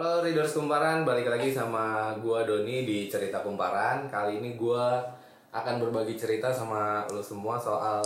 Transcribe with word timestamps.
Halo 0.00 0.24
Readers 0.24 0.56
Kumparan, 0.56 1.04
balik 1.04 1.28
lagi 1.28 1.52
sama 1.52 2.16
gua 2.24 2.40
Doni 2.48 2.88
di 2.88 3.04
Cerita 3.04 3.44
Kumparan. 3.44 4.08
Kali 4.08 4.40
ini 4.40 4.56
gua 4.56 4.96
akan 5.52 5.76
berbagi 5.76 6.16
cerita 6.16 6.48
sama 6.48 7.04
lo 7.12 7.20
semua 7.20 7.60
soal 7.60 8.00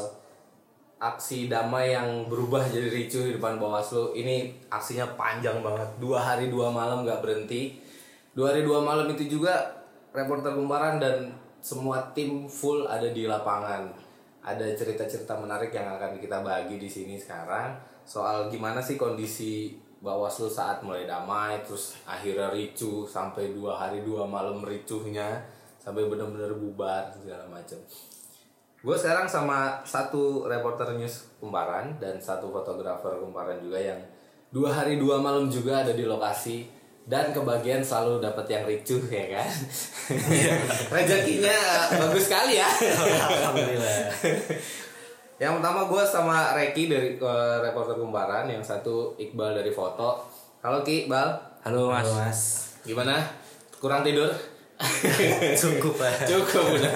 aksi 0.98 1.46
damai 1.46 1.94
yang 1.94 2.26
berubah 2.26 2.66
jadi 2.66 2.90
ricuh 2.90 3.30
di 3.30 3.38
depan 3.38 3.62
Bawaslu. 3.62 4.10
Ini 4.10 4.50
aksinya 4.66 5.06
panjang 5.14 5.62
banget, 5.62 5.86
dua 6.02 6.18
hari 6.18 6.50
dua 6.50 6.66
malam 6.74 7.06
nggak 7.06 7.22
berhenti. 7.22 7.78
Dua 8.34 8.50
hari 8.50 8.66
dua 8.66 8.82
malam 8.82 9.06
itu 9.14 9.30
juga 9.38 9.54
reporter 10.10 10.50
Kumparan 10.50 10.98
dan 10.98 11.30
semua 11.62 12.10
tim 12.10 12.50
full 12.50 12.90
ada 12.90 13.06
di 13.06 13.30
lapangan. 13.30 13.86
Ada 14.42 14.66
cerita-cerita 14.74 15.38
menarik 15.38 15.70
yang 15.70 15.94
akan 15.94 16.18
kita 16.18 16.42
bagi 16.42 16.74
di 16.74 16.90
sini 16.90 17.14
sekarang 17.14 17.78
soal 18.02 18.50
gimana 18.50 18.82
sih 18.82 18.98
kondisi 18.98 19.83
Bawaslu 20.04 20.52
saat 20.52 20.84
mulai 20.84 21.08
damai 21.08 21.64
terus 21.64 21.96
akhirnya 22.04 22.52
ricuh 22.52 23.08
sampai 23.08 23.56
dua 23.56 23.72
hari 23.72 24.04
dua 24.04 24.28
malam 24.28 24.60
ricuhnya 24.60 25.40
sampai 25.80 26.04
benar-benar 26.04 26.52
bubar 26.52 27.08
segala 27.16 27.48
macam. 27.48 27.80
Gue 28.84 28.96
sekarang 29.00 29.24
sama 29.24 29.80
satu 29.88 30.44
reporter 30.44 30.92
news 31.00 31.24
Kumparan 31.40 31.96
dan 31.96 32.20
satu 32.20 32.52
fotografer 32.52 33.16
Kumparan 33.16 33.56
juga 33.64 33.80
yang 33.80 33.96
dua 34.52 34.76
hari 34.76 35.00
dua 35.00 35.24
malam 35.24 35.48
juga 35.48 35.80
ada 35.80 35.96
di 35.96 36.04
lokasi 36.04 36.68
dan 37.08 37.32
kebagian 37.32 37.80
selalu 37.80 38.20
dapat 38.20 38.44
yang 38.48 38.64
ricuh 38.68 39.00
ya 39.08 39.40
kan. 39.40 39.50
Rezekinya 41.00 41.56
bagus 41.96 42.28
sekali 42.28 42.60
ya. 42.60 42.68
Alhamdulillah. 42.68 44.12
Yang 45.34 45.58
pertama 45.58 45.80
gue 45.90 46.02
sama 46.06 46.36
Reki 46.54 46.86
dari 46.86 47.08
eh, 47.18 47.56
reporter 47.58 47.98
Kumparan, 47.98 48.46
yang 48.46 48.62
satu 48.62 49.18
Iqbal 49.18 49.58
dari 49.58 49.74
foto. 49.74 50.22
Halo 50.62 50.86
Ki, 50.86 51.04
Iqbal. 51.06 51.28
Halo 51.66 51.90
mas. 51.90 52.06
Halo, 52.06 52.12
Mas. 52.22 52.40
Gimana? 52.86 53.16
Kurang 53.82 54.06
tidur? 54.06 54.30
Cukup 55.60 55.98
Pak. 55.98 56.26
cukup 56.26 56.76
udah. 56.78 56.94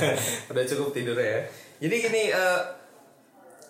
Udah 0.54 0.64
cukup 0.66 0.90
tidur 0.94 1.18
ya. 1.18 1.42
Jadi 1.82 1.94
gini, 1.98 2.22
eh, 2.30 2.60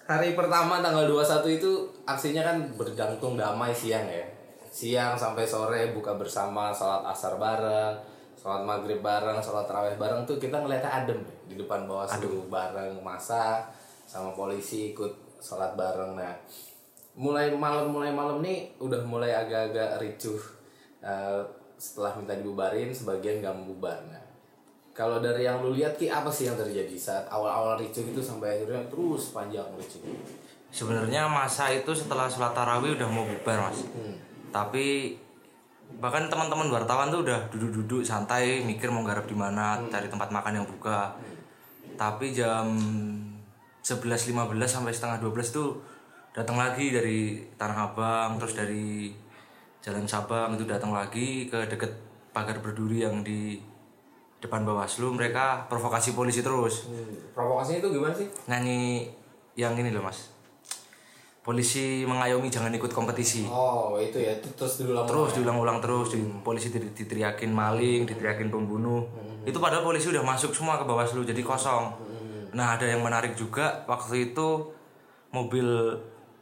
hari 0.04 0.36
pertama 0.36 0.84
tanggal 0.84 1.04
21 1.08 1.60
itu 1.60 1.72
aksinya 2.04 2.44
kan 2.44 2.56
bergantung 2.76 3.40
damai 3.40 3.72
siang 3.72 4.04
ya. 4.04 4.24
Siang 4.68 5.16
sampai 5.16 5.48
sore 5.48 5.96
buka 5.96 6.12
bersama, 6.16 6.72
sholat 6.72 7.08
asar 7.08 7.40
bareng, 7.40 7.96
sholat 8.36 8.68
maghrib 8.68 9.00
bareng, 9.00 9.40
sholat 9.40 9.64
tarawih 9.64 9.96
bareng 9.96 10.28
tuh 10.28 10.36
kita 10.36 10.60
ngeliatnya 10.60 11.04
adem 11.04 11.20
ya, 11.24 11.36
di 11.48 11.54
depan 11.56 11.88
bawaslu 11.88 12.48
bareng 12.52 13.00
masa 13.00 13.64
sama 14.08 14.32
polisi 14.32 14.96
ikut 14.96 15.38
sholat 15.44 15.76
bareng. 15.76 16.16
Nah 16.16 16.32
mulai 17.20 17.52
malam 17.52 17.92
mulai 17.92 18.08
malam 18.08 18.40
nih 18.40 18.72
udah 18.80 19.04
mulai 19.04 19.36
agak-agak 19.36 20.00
ricuh 20.00 20.58
Eh, 20.98 21.42
setelah 21.78 22.10
minta 22.18 22.34
dibubarin 22.34 22.90
sebagian 22.90 23.38
gak 23.38 23.54
membubar. 23.54 24.02
Nah 24.10 24.18
kalau 24.90 25.22
dari 25.22 25.46
yang 25.46 25.62
lu 25.62 25.78
lihat 25.78 25.94
ki 25.94 26.10
apa 26.10 26.26
sih 26.26 26.50
yang 26.50 26.58
terjadi 26.58 26.90
saat 26.98 27.22
awal-awal 27.30 27.78
ricuh 27.78 28.02
itu 28.02 28.18
sampai 28.18 28.58
akhirnya 28.58 28.82
terus 28.90 29.30
panjang 29.30 29.70
ricuh? 29.78 30.02
Sebenarnya 30.74 31.30
masa 31.30 31.70
itu 31.70 31.94
setelah 31.94 32.26
sholat 32.26 32.50
tarawih 32.50 32.98
udah 32.98 33.06
mau 33.06 33.22
bubar 33.22 33.70
mas. 33.70 33.86
Tapi 34.50 35.14
bahkan 36.02 36.26
teman-teman 36.26 36.66
wartawan 36.66 37.14
tuh 37.14 37.22
udah 37.22 37.46
duduk-duduk 37.54 38.02
santai 38.02 38.66
mikir 38.66 38.90
mau 38.90 39.06
garap 39.06 39.30
di 39.30 39.38
mana 39.38 39.78
cari 39.86 40.10
tempat 40.10 40.34
makan 40.34 40.58
yang 40.58 40.66
buka. 40.66 41.14
Tapi 41.94 42.34
jam 42.34 42.74
11.15 43.82 44.34
sampai 44.66 44.92
setengah 44.92 45.18
12 45.22 45.54
tuh 45.54 45.80
datang 46.36 46.60
lagi 46.60 46.92
dari 46.92 47.42
Tanah 47.56 47.92
Abang 47.92 48.38
terus 48.38 48.54
dari 48.54 49.10
Jalan 49.78 50.04
Sabang 50.04 50.58
itu 50.58 50.66
datang 50.66 50.90
lagi 50.90 51.46
ke 51.46 51.64
deket 51.70 51.88
pagar 52.34 52.58
berduri 52.60 53.06
yang 53.06 53.22
di 53.22 53.62
depan 54.42 54.66
Bawaslu. 54.66 55.14
Mereka 55.14 55.70
provokasi 55.70 56.14
polisi 56.14 56.42
terus. 56.42 56.90
Provokasinya 57.34 57.78
itu 57.82 57.88
gimana 57.94 58.14
sih? 58.14 58.26
Nyanyi 58.50 59.08
yang 59.54 59.74
ini 59.78 59.90
loh 59.94 60.02
mas. 60.02 60.34
Polisi 61.42 62.04
mengayomi 62.04 62.52
jangan 62.52 62.74
ikut 62.74 62.92
kompetisi. 62.92 63.48
Oh 63.48 63.96
itu 63.96 64.20
ya 64.20 64.36
itu 64.36 64.52
terus 64.52 64.84
diulang 64.84 65.08
terus 65.08 65.32
diulang-ulang 65.32 65.78
terus 65.80 66.12
di, 66.12 66.20
polisi 66.44 66.68
di- 66.68 66.92
diteriakin 66.92 67.48
maling 67.48 68.04
diteriakin 68.04 68.52
pembunuh. 68.52 69.08
Itu 69.48 69.56
padahal 69.56 69.80
polisi 69.80 70.12
udah 70.12 70.20
masuk 70.20 70.52
semua 70.52 70.76
ke 70.76 70.84
Bawaslu 70.84 71.24
jadi 71.24 71.40
kosong 71.40 71.88
nah 72.58 72.74
ada 72.74 72.90
yang 72.90 73.06
menarik 73.06 73.38
juga 73.38 73.86
waktu 73.86 74.34
itu 74.34 74.74
mobil 75.30 75.94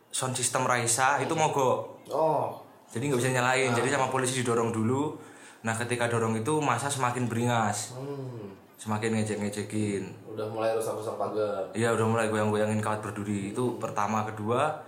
sound 0.09 0.33
system 0.33 0.65
Raisa 0.65 1.21
itu 1.21 1.37
mogok. 1.37 2.09
Oh. 2.09 2.57
Jadi 2.89 3.13
nggak 3.13 3.21
bisa 3.21 3.37
nyalain 3.37 3.77
jadi 3.77 3.93
sama 3.93 4.09
polisi 4.09 4.41
didorong 4.41 4.73
dulu. 4.73 5.13
Nah 5.61 5.77
ketika 5.77 6.09
dorong 6.09 6.41
itu 6.41 6.57
masa 6.65 6.89
semakin 6.89 7.29
beringas. 7.29 7.93
Hmm, 7.93 8.57
semakin 8.81 9.21
ngejek-ngejekin. 9.21 10.09
Udah 10.33 10.49
mulai 10.49 10.73
rusak-rusak 10.73 11.21
pagar. 11.21 11.69
Iya 11.77 11.93
udah 11.93 12.07
mulai 12.09 12.33
goyang-goyangin 12.33 12.81
kawat 12.81 13.05
berduri. 13.05 13.53
Itu 13.53 13.77
pertama 13.77 14.25
kedua 14.25 14.81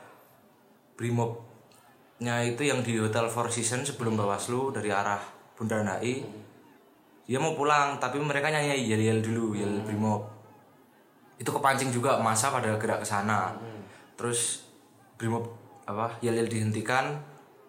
Brimobnya 0.97 2.43
itu 2.43 2.65
yang 2.65 2.81
di 2.81 2.97
Hotel 2.97 3.29
Four 3.29 3.53
Seasons 3.53 3.93
sebelum 3.93 4.17
Bawaslu 4.17 4.73
dari 4.73 4.89
arah 4.89 5.21
Bundaran 5.55 6.01
HI 6.01 6.27
dia 7.29 7.37
mau 7.37 7.53
pulang 7.53 8.01
tapi 8.01 8.17
mereka 8.17 8.49
nyanyi 8.49 8.89
yel 8.89 9.05
yel 9.05 9.21
dulu 9.21 9.53
yel 9.53 9.85
Brimob 9.85 10.38
itu 11.39 11.51
kepancing 11.55 11.95
juga 11.95 12.19
masa 12.19 12.51
pada 12.51 12.75
gerak 12.77 13.01
ke 13.03 13.07
sana. 13.07 13.55
Terus 14.19 14.67
Brimob 15.15 15.55
apa 15.87 16.19
yel 16.21 16.35
yel 16.37 16.51
dihentikan 16.51 17.15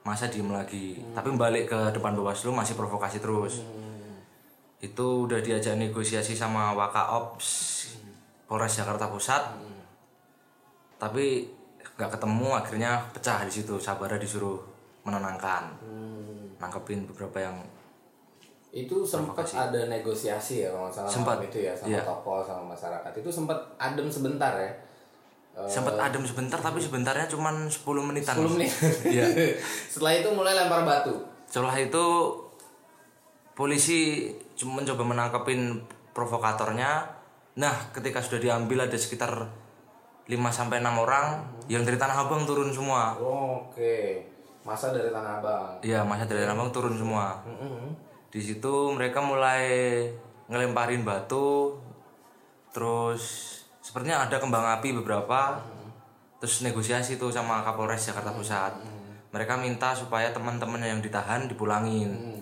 masa 0.02 0.26
diem 0.28 0.50
lagi. 0.50 0.98
Tapi 1.14 1.30
balik 1.38 1.70
ke 1.70 1.80
depan 1.94 2.18
Bawaslu 2.18 2.50
masih 2.50 2.74
provokasi 2.74 3.22
terus. 3.22 3.62
Itu 4.82 5.30
udah 5.30 5.40
diajak 5.40 5.78
negosiasi 5.78 6.34
sama 6.34 6.74
Wakaops 6.74 7.48
Polres 8.50 8.74
Jakarta 8.74 9.06
Pusat. 9.06 9.44
Tapi 10.98 11.46
nggak 11.96 12.12
ketemu 12.18 12.50
akhirnya 12.58 12.92
pecah 13.14 13.46
di 13.46 13.54
situ. 13.54 13.78
Sabara 13.78 14.18
disuruh 14.18 14.58
menenangkan. 15.06 15.70
Nangkepin 16.58 17.06
beberapa 17.06 17.38
yang 17.40 17.56
itu 18.72 19.02
sempat 19.02 19.42
ada 19.48 19.88
negosiasi 19.88 20.62
ya 20.62 20.70
kalau 20.70 20.86
nggak 20.86 20.96
salah 20.96 21.10
Sempat. 21.10 21.38
itu 21.42 21.58
ya 21.60 21.74
sama 21.74 21.90
Iya. 21.90 22.02
tokoh 22.04 22.40
sama 22.40 22.64
masyarakat 22.70 23.12
itu 23.16 23.30
sempat 23.30 23.58
adem 23.78 24.06
sebentar 24.08 24.54
ya 24.54 24.72
Eh, 25.52 25.66
sempat 25.66 25.98
adem 25.98 26.22
sebentar 26.22 26.56
tapi 26.56 26.78
sebentarnya 26.78 27.26
cuman 27.26 27.66
10 27.66 27.84
menitan 28.00 28.32
10 28.34 28.46
Mas. 28.46 28.54
menit 28.54 28.72
Iya. 29.04 29.26
setelah 29.92 30.14
itu 30.16 30.30
mulai 30.30 30.54
lempar 30.54 30.82
batu 30.82 31.18
setelah 31.46 31.74
itu 31.76 32.06
polisi 33.54 34.30
cuma 34.54 34.80
mencoba 34.80 35.04
menangkepin 35.04 35.82
provokatornya 36.14 37.04
nah 37.56 37.76
ketika 37.92 38.22
sudah 38.22 38.40
diambil 38.40 38.86
ada 38.86 38.96
sekitar 38.96 39.50
5 40.26 40.32
sampai 40.50 40.80
6 40.80 40.94
orang 40.96 41.42
yang 41.68 41.82
dari 41.82 41.98
Tanah 41.98 42.24
Abang 42.24 42.46
turun 42.46 42.70
semua 42.70 43.18
oke 43.18 44.22
masa 44.62 44.94
dari 44.94 45.10
tanah 45.10 45.40
abang 45.40 45.72
iya 45.82 46.04
masa 46.04 46.24
dari 46.24 46.40
Tanah 46.40 46.54
Abang 46.54 46.70
turun 46.70 46.94
semua 46.94 47.42
Mm-mm. 47.42 47.90
Di 48.30 48.42
situ 48.42 48.94
mereka 48.94 49.22
mulai 49.22 50.06
ngelemparin 50.50 51.02
batu. 51.02 51.78
Terus 52.70 53.56
sepertinya 53.82 54.26
ada 54.26 54.38
kembang 54.38 54.66
api 54.78 54.94
beberapa. 55.02 55.58
Terus 56.40 56.64
negosiasi 56.64 57.20
tuh 57.20 57.34
sama 57.34 57.66
Kapolres 57.66 58.06
Jakarta 58.06 58.32
Pusat. 58.32 58.74
Mereka 59.30 59.58
minta 59.62 59.94
supaya 59.94 60.30
teman-teman 60.34 60.82
yang 60.82 61.02
ditahan 61.02 61.50
dipulangin. 61.50 62.42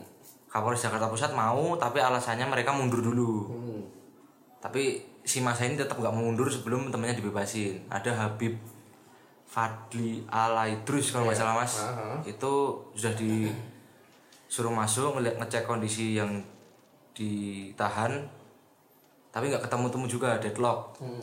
Kapolres 0.52 0.84
Jakarta 0.84 1.08
Pusat 1.08 1.31
mau 1.36 1.75
tapi 1.80 2.04
alasannya 2.04 2.48
mereka 2.48 2.75
mundur 2.75 3.00
dulu. 3.00 3.48
Tapi 4.59 5.00
si 5.24 5.40
masa 5.40 5.68
ini 5.68 5.80
tetap 5.80 6.00
nggak 6.00 6.14
mau 6.16 6.28
mundur 6.28 6.48
sebelum 6.52 6.92
temannya 6.92 7.19
dibebasin. 7.19 7.88
Ada 7.88 8.28
Habib 8.28 8.60
Fadli 9.48 10.28
Alaidrus 10.28 11.16
kalau 11.16 11.31
nggak 11.31 11.40
salah 11.40 11.56
mas. 11.56 11.80
Itu 12.28 12.83
sudah 12.92 13.16
disuruh 14.47 14.71
masuk 14.71 15.15
ngeliat 15.15 15.35
ngecek 15.38 15.63
kondisi 15.63 16.15
yang 16.15 16.31
ditahan 17.13 18.23
tapi 19.29 19.47
nggak 19.47 19.63
ketemu 19.63 19.85
temu 19.88 20.05
juga 20.07 20.29
deadlock 20.38 20.97
Hmm. 20.97 21.21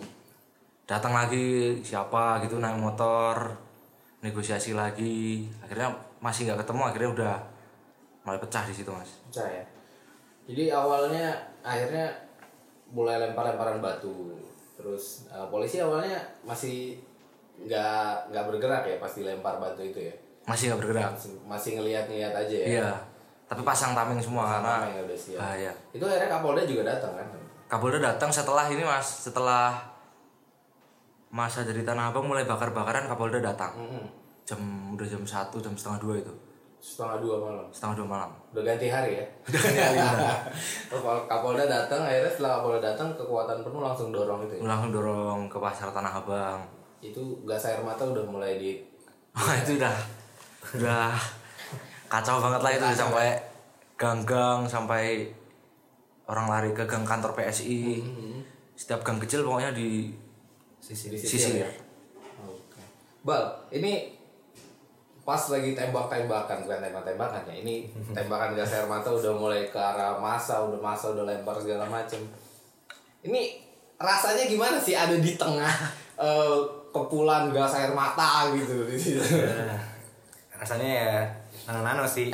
datang 0.84 1.10
lagi 1.10 1.80
siapa 1.80 2.38
gitu 2.40 2.58
naik 2.58 2.76
motor 2.76 3.56
negosiasi 4.20 4.72
lagi 4.72 5.48
akhirnya 5.58 5.88
masih 6.18 6.46
nggak 6.46 6.60
ketemu 6.62 6.82
akhirnya 6.84 7.10
udah 7.12 7.34
mulai 8.22 8.38
pecah 8.38 8.64
di 8.64 8.72
situ 8.72 8.88
mas 8.88 9.20
Pecah 9.28 9.48
ya. 9.50 9.64
Jadi 10.44 10.68
awalnya 10.68 11.32
akhirnya 11.60 12.04
mulai 12.88 13.16
lempar-lemparan 13.16 13.80
batu. 13.80 14.36
Terus 14.76 15.24
eh, 15.28 15.46
polisi 15.48 15.80
awalnya 15.80 16.20
masih 16.40 17.00
nggak 17.56 18.28
nggak 18.28 18.44
bergerak 18.48 18.84
ya 18.84 18.96
pas 18.98 19.08
dilempar 19.10 19.56
batu 19.56 19.80
itu 19.80 20.00
ya. 20.02 20.14
masih 20.44 20.68
nggak 20.68 20.80
bergerak 20.80 21.08
Masih, 21.16 21.32
masih 21.48 21.70
ngeliat-ngeliat 21.80 22.34
aja 22.34 22.56
ya. 22.60 22.66
iya 22.68 22.88
tapi 23.44 23.60
pasang 23.60 23.92
tameng 23.92 24.16
semua 24.16 24.48
karena 24.48 24.74
Sama 24.78 24.88
yang 24.90 25.04
udah 25.04 25.18
siap. 25.18 25.38
bahaya. 25.38 25.72
Itu 25.90 26.04
akhirnya 26.04 26.28
Kapolda 26.28 26.62
juga 26.62 26.82
datang 26.86 27.12
kan. 27.14 27.26
Kapolda 27.66 27.98
datang 28.00 28.30
setelah 28.30 28.64
ini 28.66 28.80
mas. 28.80 29.04
Setelah 29.24 29.76
masa 31.28 31.62
dari 31.62 31.82
Tanah 31.82 32.08
Abang 32.08 32.24
mulai 32.24 32.42
bakar-bakaran 32.42 33.04
Kapolda 33.04 33.38
datang. 33.38 33.74
Mm-mm. 33.74 34.04
jam 34.44 34.60
udah 34.92 35.02
jam 35.02 35.24
satu 35.24 35.56
jam 35.56 35.72
setengah 35.72 35.96
dua 35.98 36.14
itu. 36.18 36.32
Setengah 36.76 37.16
dua 37.16 37.36
malam. 37.38 37.64
Setengah 37.68 37.94
dua 37.96 38.08
malam. 38.10 38.30
Udah 38.52 38.62
ganti 38.62 38.86
hari 38.86 39.16
ya? 39.16 39.26
Kapol- 40.92 41.24
Kapolda 41.24 41.64
datang 41.64 42.04
akhirnya 42.04 42.28
setelah 42.28 42.60
Kapolda 42.60 42.80
datang 42.82 43.08
kekuatan 43.14 43.64
penuh 43.64 43.80
langsung 43.80 44.08
dorong 44.08 44.44
itu 44.44 44.60
ya? 44.60 44.62
Langsung 44.62 44.90
dorong 44.92 45.48
ke 45.48 45.56
pasar 45.56 45.88
Tanah 45.90 46.12
Abang. 46.14 46.60
Itu 47.00 47.20
gas 47.44 47.64
air 47.64 47.80
mata 47.80 48.04
udah 48.04 48.24
mulai 48.24 48.56
di 48.56 48.80
Wah 49.34 49.56
itu 49.58 49.76
udah 49.76 49.96
udah 50.76 51.12
kacau 52.08 52.40
banget 52.40 52.60
lah 52.60 52.72
itu 52.76 52.86
sampai 52.94 53.28
gang-gang 53.94 54.66
sampai 54.66 55.30
orang 56.28 56.46
lari 56.48 56.70
ke 56.72 56.84
gang 56.84 57.04
kantor 57.04 57.36
PSI. 57.36 58.02
Setiap 58.74 59.06
gang 59.06 59.22
kecil 59.22 59.46
pokoknya 59.46 59.70
di 59.70 60.10
sisi 60.82 61.14
sisir. 61.16 61.64
ya? 61.64 61.70
Oke. 62.44 62.80
Bal 63.24 63.54
ini 63.72 64.12
pas 65.24 65.40
lagi 65.48 65.72
tembak-tembakan 65.72 66.68
bukan 66.68 66.84
tembak-tembakan 66.84 67.48
ya 67.48 67.54
ini 67.64 67.88
tembakan 68.16 68.52
gas 68.52 68.76
air 68.76 68.84
mata 68.84 69.08
udah 69.08 69.32
mulai 69.32 69.72
ke 69.72 69.80
arah 69.80 70.20
masa 70.20 70.60
udah 70.60 70.76
masa 70.76 71.16
udah 71.16 71.24
lempar 71.24 71.56
segala 71.56 71.88
macem. 71.88 72.20
Ini 73.24 73.56
rasanya 73.96 74.44
gimana 74.44 74.76
sih 74.76 74.92
ada 74.92 75.16
di 75.16 75.32
tengah 75.40 75.72
eh, 76.20 76.56
kepulan 76.92 77.48
gas 77.54 77.72
air 77.72 77.96
mata 77.96 78.52
gitu 78.52 78.84
di 78.84 78.98
situ? 79.00 79.22
Nah, 79.40 79.80
rasanya 80.60 80.90
ya 80.92 81.43
nano-nano 81.64 82.04
sih. 82.04 82.28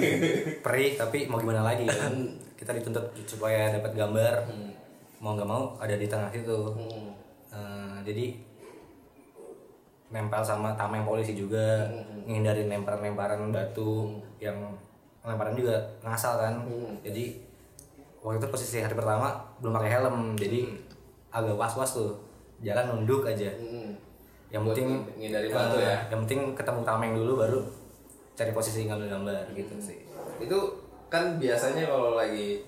Perih 0.64 0.96
tapi 0.96 1.28
mau 1.28 1.36
gimana 1.36 1.60
lagi 1.60 1.84
kan? 1.84 2.12
Kita 2.56 2.72
dituntut 2.72 3.12
supaya 3.28 3.72
dapat 3.72 3.92
gambar. 3.92 4.34
Mau 5.20 5.36
nggak 5.36 5.48
mau 5.48 5.76
ada 5.78 5.94
di 5.94 6.08
tengah 6.08 6.32
situ. 6.32 6.60
Hmm. 6.72 7.12
Eh, 7.52 7.96
jadi 8.08 8.26
nempel 10.12 10.42
sama 10.44 10.72
tameng 10.74 11.04
polisi 11.04 11.36
juga. 11.36 11.84
Ngindarin 12.24 12.72
lempar-lemparan 12.72 13.52
batu 13.52 14.20
yang 14.40 14.56
lemparan 15.22 15.54
juga 15.54 15.76
ngasal 16.02 16.40
kan? 16.40 16.54
Jadi 17.04 17.38
waktu 18.24 18.38
itu 18.40 18.48
posisi 18.48 18.76
hari 18.80 18.96
pertama 18.96 19.36
belum 19.60 19.76
pakai 19.76 19.90
helm. 20.00 20.16
Jadi 20.34 20.64
agak 21.28 21.56
was-was 21.60 21.92
tuh. 22.00 22.12
Jalan 22.62 22.88
nunduk 22.88 23.26
aja. 23.28 23.50
Hmm. 23.52 23.92
yang 24.52 24.68
Buat 24.68 24.76
penting 24.76 24.90
ngindari 25.16 25.48
batu 25.48 25.80
eh, 25.80 25.88
ya. 25.88 25.96
yang 26.12 26.20
penting 26.28 26.52
ketemu 26.52 26.84
tameng 26.84 27.16
dulu 27.16 27.40
baru 27.40 27.64
cari 28.32 28.52
posisi 28.52 28.88
ngambil 28.88 29.08
gambar 29.08 29.44
gitu 29.52 29.74
sih. 29.78 29.98
Itu 30.40 30.58
kan 31.12 31.36
biasanya 31.36 31.84
kalau 31.84 32.16
lagi 32.16 32.64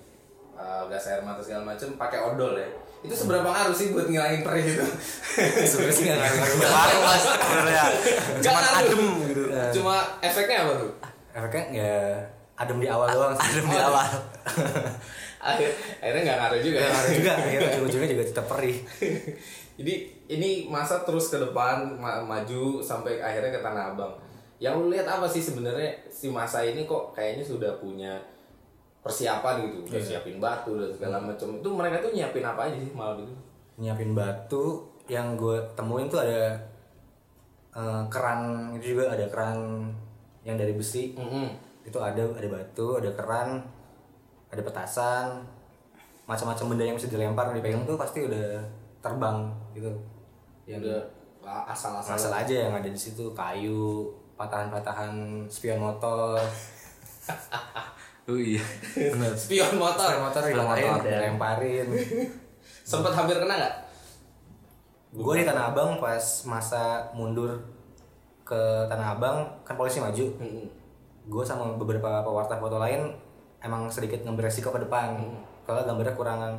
uh, 0.53 0.85
gas 0.93 1.09
air 1.09 1.25
mata 1.25 1.41
segala 1.41 1.73
macem 1.73 1.97
pakai 1.97 2.21
odol 2.21 2.57
ya. 2.57 2.69
Itu 3.05 3.13
seberapa 3.13 3.45
ngaruh 3.45 3.77
sih 3.77 3.93
buat 3.93 4.09
ngilangin 4.09 4.41
perih 4.41 4.65
itu? 4.65 4.85
Sebenarnya 5.69 5.93
sih 5.93 6.03
nggak 6.09 6.19
ngaruh. 6.25 6.57
Baru 6.57 6.99
mas. 7.05 7.23
sebenarnya. 7.25 7.85
Ngaruh. 8.41 8.79
adem 8.81 9.03
gitu. 9.29 9.43
cuma 9.81 9.97
efeknya 10.25 10.57
apa 10.65 10.73
tuh? 10.81 10.93
Efeknya 11.37 11.63
ya 11.69 11.97
adem 12.57 12.79
di 12.81 12.89
awal 12.89 13.09
doang 13.13 13.37
sih. 13.37 13.45
Adem 13.45 13.67
di 13.69 13.79
awal. 13.81 14.09
Akhir, 15.45 15.69
akhirnya 16.01 16.23
nggak 16.25 16.39
ngaruh 16.41 16.61
juga 16.65 16.79
ya? 16.81 16.89
ngaruh 16.89 17.13
juga. 17.13 17.33
Akhirnya 17.37 17.69
ujung-ujungnya 17.77 18.09
juga 18.17 18.25
tetap 18.25 18.47
perih. 18.49 18.77
Jadi 19.77 19.95
ini 20.33 20.51
masa 20.73 21.05
terus 21.05 21.29
ke 21.29 21.37
depan 21.37 22.01
ma- 22.01 22.25
maju 22.25 22.81
sampai 22.81 23.21
akhirnya 23.21 23.53
ke 23.53 23.61
Tanah 23.61 23.93
Abang 23.93 24.24
yang 24.63 24.79
lu 24.79 24.91
lihat 24.91 25.07
apa 25.07 25.27
sih 25.27 25.43
sebenarnya 25.43 25.91
si 26.07 26.31
masa 26.31 26.63
ini 26.63 26.87
kok 26.87 27.11
kayaknya 27.11 27.43
sudah 27.43 27.75
punya 27.83 28.17
persiapan 29.05 29.69
gitu 29.69 29.77
udah 29.85 30.01
siapin 30.01 30.41
batu 30.41 30.81
dan 30.81 30.89
segala 30.89 31.21
macam. 31.21 31.61
Itu 31.61 31.69
mereka 31.77 32.01
tuh 32.01 32.17
nyiapin 32.17 32.45
apa 32.47 32.71
aja 32.71 32.79
sih 32.81 32.93
malam 32.97 33.21
itu? 33.21 33.35
Nyiapin 33.77 34.17
batu 34.17 34.81
yang 35.11 35.37
gue 35.37 35.61
temuin 35.77 36.09
tuh 36.09 36.25
ada 36.25 36.57
eh, 37.77 38.03
keran 38.09 38.73
itu 38.81 38.97
juga 38.97 39.13
ada 39.13 39.29
keran 39.29 39.91
yang 40.47 40.57
dari 40.57 40.73
besi. 40.73 41.13
Mm-mm. 41.17 41.77
itu 41.85 42.01
ada 42.01 42.25
ada 42.25 42.49
batu 42.49 42.97
ada 42.97 43.13
keran 43.13 43.61
ada 44.49 44.63
petasan 44.65 45.45
macam-macam 46.25 46.73
benda 46.73 46.85
yang 46.89 46.97
bisa 46.97 47.13
dilempar 47.13 47.53
dipegang 47.53 47.85
tuh 47.85 48.01
pasti 48.01 48.25
udah 48.25 48.65
terbang 49.05 49.53
gitu. 49.77 49.93
Yang 50.65 50.89
udah 50.89 51.01
asal-asal 51.69 52.17
asal 52.17 52.33
aja 52.33 52.57
yang 52.57 52.73
ada 52.73 52.89
di 52.89 52.97
situ 52.97 53.37
kayu 53.37 54.09
patahan-patahan 54.35 55.45
spion 55.49 55.81
motor. 55.81 56.39
Oh 58.25 58.41
iya. 58.41 58.65
Benar. 58.97 59.37
spion 59.37 59.77
motor? 59.77 60.09
Spion 60.09 60.25
motor 60.25 60.41
Spion 60.49 60.65
motor. 60.65 61.05
dilemparin. 61.05 61.89
Sempet 62.89 63.13
hampir 63.13 63.37
kena 63.37 63.61
nggak? 63.61 63.75
Gue 65.13 65.35
di 65.41 65.45
Tanah 65.45 65.69
Abang 65.69 66.01
pas 66.01 66.25
masa 66.49 67.05
mundur 67.13 67.53
ke 68.49 68.89
Tanah 68.89 69.21
Abang 69.21 69.45
kan 69.61 69.77
polisi 69.77 70.01
maju. 70.01 70.25
Gue 71.29 71.45
sama 71.45 71.77
beberapa 71.77 72.25
pewarta 72.25 72.57
foto 72.57 72.81
lain 72.81 73.13
emang 73.61 73.93
sedikit 73.93 74.25
ngambil 74.25 74.49
resiko 74.49 74.73
ke 74.73 74.81
depan. 74.81 75.21
Kalau 75.69 75.85
gambarnya 75.85 76.17
kurangan 76.17 76.57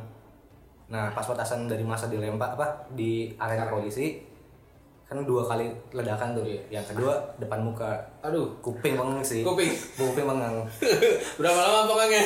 nah 0.86 1.10
pas 1.10 1.26
petasan 1.26 1.66
dari 1.66 1.82
masa 1.82 2.06
dilempar 2.06 2.54
apa 2.54 2.86
di 2.94 3.34
arena 3.42 3.66
polisi 3.66 4.22
kan 5.06 5.22
dua 5.22 5.38
kali 5.40 5.66
ledakan 5.90 6.34
tuh 6.34 6.42
Iya. 6.42 6.60
yang 6.72 6.84
kedua 6.84 7.14
depan 7.36 7.62
muka 7.62 7.94
aduh 8.20 8.50
kuping 8.58 8.94
bengeng 8.94 9.22
sih 9.22 9.40
Kuping. 9.40 9.70
kuping 9.94 10.26
bengeng 10.26 10.66
berapa 11.38 11.54
lama 11.56 11.86
pokoknya 11.86 12.22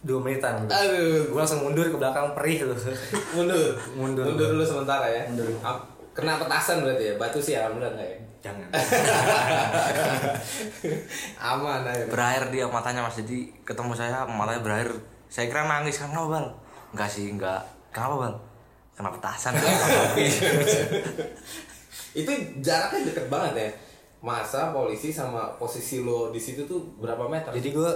dua 0.00 0.20
menitan 0.20 0.60
aduh 0.62 1.24
gue 1.24 1.38
langsung 1.38 1.64
mundur 1.64 1.88
ke 1.88 1.96
belakang 1.96 2.32
perih 2.32 2.60
tuh 2.62 2.76
mundur 3.34 3.72
Mundur. 3.94 4.24
mundur 4.26 4.48
dulu 4.50 4.62
sementara 4.62 5.06
ya 5.06 5.24
Mundur. 5.26 5.48
Ap- 5.60 5.88
kena 6.12 6.36
petasan 6.36 6.84
berarti 6.84 7.04
ya 7.06 7.14
batu 7.16 7.40
sih 7.40 7.56
alhamdulillah 7.56 7.96
enggak 7.96 8.06
ya 8.06 8.18
jangan 8.44 8.68
aman 11.42 11.80
aja 11.82 12.04
Berair 12.06 12.44
dia 12.50 12.68
matanya 12.68 13.00
mas. 13.00 13.16
Jadi 13.16 13.48
ketemu 13.64 13.92
saya 13.92 14.22
matanya 14.24 14.60
berair. 14.60 14.90
Saya 15.26 15.48
kira 15.48 15.64
nangis 15.64 15.96
kan 15.96 16.12
bal. 16.12 16.46
Enggak 16.92 17.08
sih 17.08 17.32
enggak. 17.32 17.64
Kenapa 17.88 18.14
bal? 18.20 18.34
Kena 18.94 19.10
petasan. 19.10 19.58
itu 22.14 22.30
jaraknya 22.62 23.10
deket 23.10 23.26
banget 23.26 23.52
ya 23.58 23.68
masa 24.22 24.70
polisi 24.70 25.10
sama 25.10 25.58
posisi 25.58 25.98
lo 26.00 26.30
di 26.30 26.38
situ 26.38 26.62
tuh 26.64 26.80
berapa 26.96 27.26
meter 27.26 27.50
jadi 27.52 27.74
gue 27.74 27.90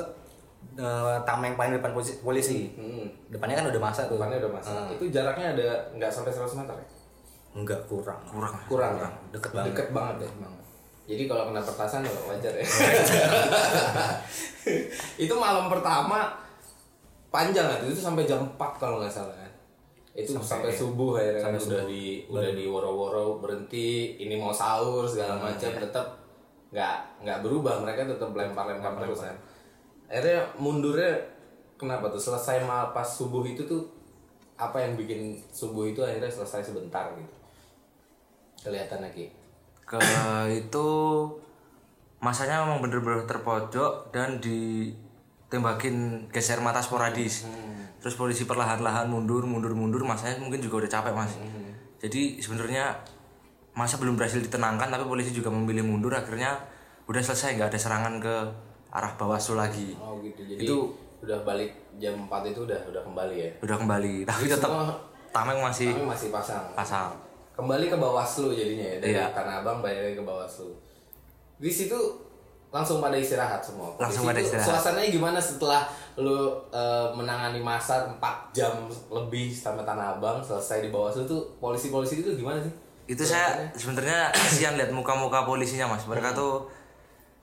uh, 0.77 1.17
tameng 1.23 1.55
paling 1.55 1.79
depan 1.79 1.95
polisi, 1.95 2.19
polisi. 2.21 2.75
hmm. 2.75 3.31
depannya 3.31 3.57
kan 3.57 3.67
udah 3.71 3.81
masa 3.81 4.05
tuh 4.05 4.19
depannya 4.19 4.43
udah 4.43 4.53
masuk 4.59 4.75
Hmm. 4.75 4.93
itu 4.93 5.05
jaraknya 5.09 5.55
ada 5.55 5.69
nggak 5.95 6.11
sampai 6.11 6.35
100 6.35 6.59
meter 6.59 6.75
ya 6.75 6.87
enggak 7.55 7.81
kurang 7.87 8.21
Kurang. 8.27 8.55
kurang, 8.69 8.93
ya? 8.99 9.09
deket 9.33 9.51
banget. 9.55 9.67
deket 9.73 9.89
banget 9.95 10.17
ya 10.21 10.31
jadi 11.09 11.23
kalau 11.25 11.43
kena 11.49 11.63
petasan 11.63 12.03
ya 12.05 12.13
wajar 12.27 12.53
ya 12.53 12.67
itu 15.25 15.33
malam 15.33 15.71
pertama 15.71 16.35
panjang 17.31 17.65
kan 17.65 17.81
itu 17.87 17.97
sampai 17.97 18.27
jam 18.27 18.43
4 18.43 18.59
kalau 18.77 18.99
nggak 19.01 19.09
salah 19.09 19.33
itu 20.19 20.35
sampai, 20.43 20.75
subuh 20.75 21.15
akhirnya 21.15 21.39
kan 21.39 21.55
Sampai 21.55 21.63
udah 21.63 21.83
subuh. 21.87 21.93
di 21.95 22.05
udah 22.27 22.51
di 22.59 22.65
woro-woro 22.67 23.39
berhenti 23.39 24.19
ini 24.19 24.35
mau 24.35 24.51
sahur 24.51 25.07
segala 25.07 25.39
macam 25.39 25.71
tetap 25.71 26.07
nggak 26.75 27.23
nggak 27.23 27.39
berubah 27.47 27.79
mereka 27.79 28.03
tetap 28.03 28.35
lempar-lempar 28.35 28.99
terus 28.99 29.23
kan. 29.23 29.37
Akhirnya 30.11 30.43
mundurnya 30.59 31.15
kenapa 31.79 32.11
tuh? 32.11 32.19
Selesai 32.19 32.67
mal 32.67 32.91
pas 32.91 33.07
subuh 33.07 33.47
itu 33.47 33.63
tuh 33.63 33.87
apa 34.59 34.83
yang 34.83 34.99
bikin 34.99 35.39
subuh 35.55 35.87
itu 35.87 36.03
akhirnya 36.03 36.27
selesai 36.27 36.75
sebentar 36.75 37.15
gitu? 37.15 37.35
Kelihatan 38.59 39.07
lagi 39.07 39.31
Ke 39.87 40.03
itu 40.67 40.89
masanya 42.19 42.67
memang 42.67 42.83
bener-bener 42.83 43.23
terpojok 43.31 44.11
dan 44.11 44.43
ditembakin 44.43 46.27
geser 46.35 46.59
mata 46.59 46.83
sporadis. 46.83 47.47
Terus 47.99 48.15
polisi 48.15 48.45
perlahan-lahan 48.45 49.07
mundur, 49.07 49.43
mundur, 49.43 49.73
mundur. 49.73 50.03
Masanya 50.03 50.39
mungkin 50.39 50.59
juga 50.59 50.83
udah 50.83 50.91
capek 50.91 51.13
mas. 51.13 51.35
Jadi 51.99 52.39
sebenarnya 52.39 52.95
masa 53.73 53.99
belum 53.99 54.15
berhasil 54.15 54.39
ditenangkan, 54.41 54.87
tapi 54.87 55.05
polisi 55.05 55.31
juga 55.31 55.49
memilih 55.49 55.83
mundur. 55.83 56.11
Akhirnya 56.11 56.55
udah 57.05 57.19
selesai, 57.19 57.57
nggak 57.57 57.69
ada 57.69 57.79
serangan 57.79 58.15
ke 58.17 58.35
arah 58.89 59.13
Bawaslu 59.15 59.55
lagi. 59.55 59.93
oh 59.95 60.17
gitu 60.19 60.41
jadi 60.43 60.65
Itu- 60.65 60.95
udah 61.19 61.43
balik 61.43 61.75
jam 61.99 62.15
4 62.25 62.47
itu 62.47 62.63
udah 62.63 62.79
udah 62.87 63.03
kembali 63.03 63.37
ya 63.37 63.51
Udah 63.61 63.77
kembali, 63.77 64.23
tapi 64.23 64.47
tetap 64.47 64.71
Semua- 64.71 64.95
tameng 65.29 65.59
masih 65.59 65.91
Kami 65.91 66.07
masih 66.07 66.29
pasang 66.31 66.65
pasang. 66.73 67.11
kembali 67.53 67.91
ke 67.91 67.97
Bawaslu 67.97 68.55
jadinya 68.55 68.87
ya 68.87 68.97
dari 68.97 69.13
Iya. 69.13 69.27
Tanah 69.35 69.61
Abang 69.61 69.83
balik 69.83 70.15
ke 70.15 70.23
Bawaslu 70.23 70.71
di 71.59 71.67
situ 71.67 71.99
langsung 72.69 73.01
pada 73.01 73.17
istirahat 73.17 73.65
semua. 73.65 73.89
Langsung 73.97 74.29
pada 74.29 74.41
situ 74.41 74.53
istirahat. 74.53 74.69
suasananya 74.69 75.09
gimana 75.09 75.39
setelah 75.41 75.89
lu 76.21 76.53
eh, 76.69 77.09
menangani 77.17 77.65
masa 77.65 78.05
4 78.05 78.21
jam 78.53 78.73
lebih 79.09 79.49
sama 79.49 79.81
Tanah 79.85 80.17
Abang 80.19 80.45
selesai 80.45 80.85
di 80.85 80.91
Bawaslu 80.93 81.25
tuh 81.25 81.41
polisi-polisi 81.63 82.21
itu 82.21 82.37
gimana 82.37 82.61
sih? 82.61 82.73
Itu 83.09 83.25
saya 83.25 83.73
sebenarnya 83.73 84.29
kasihan 84.37 84.77
lihat 84.77 84.93
muka-muka 84.93 85.49
polisinya 85.49 85.89
mas. 85.89 86.05
Mereka 86.05 86.37
tuh 86.37 86.69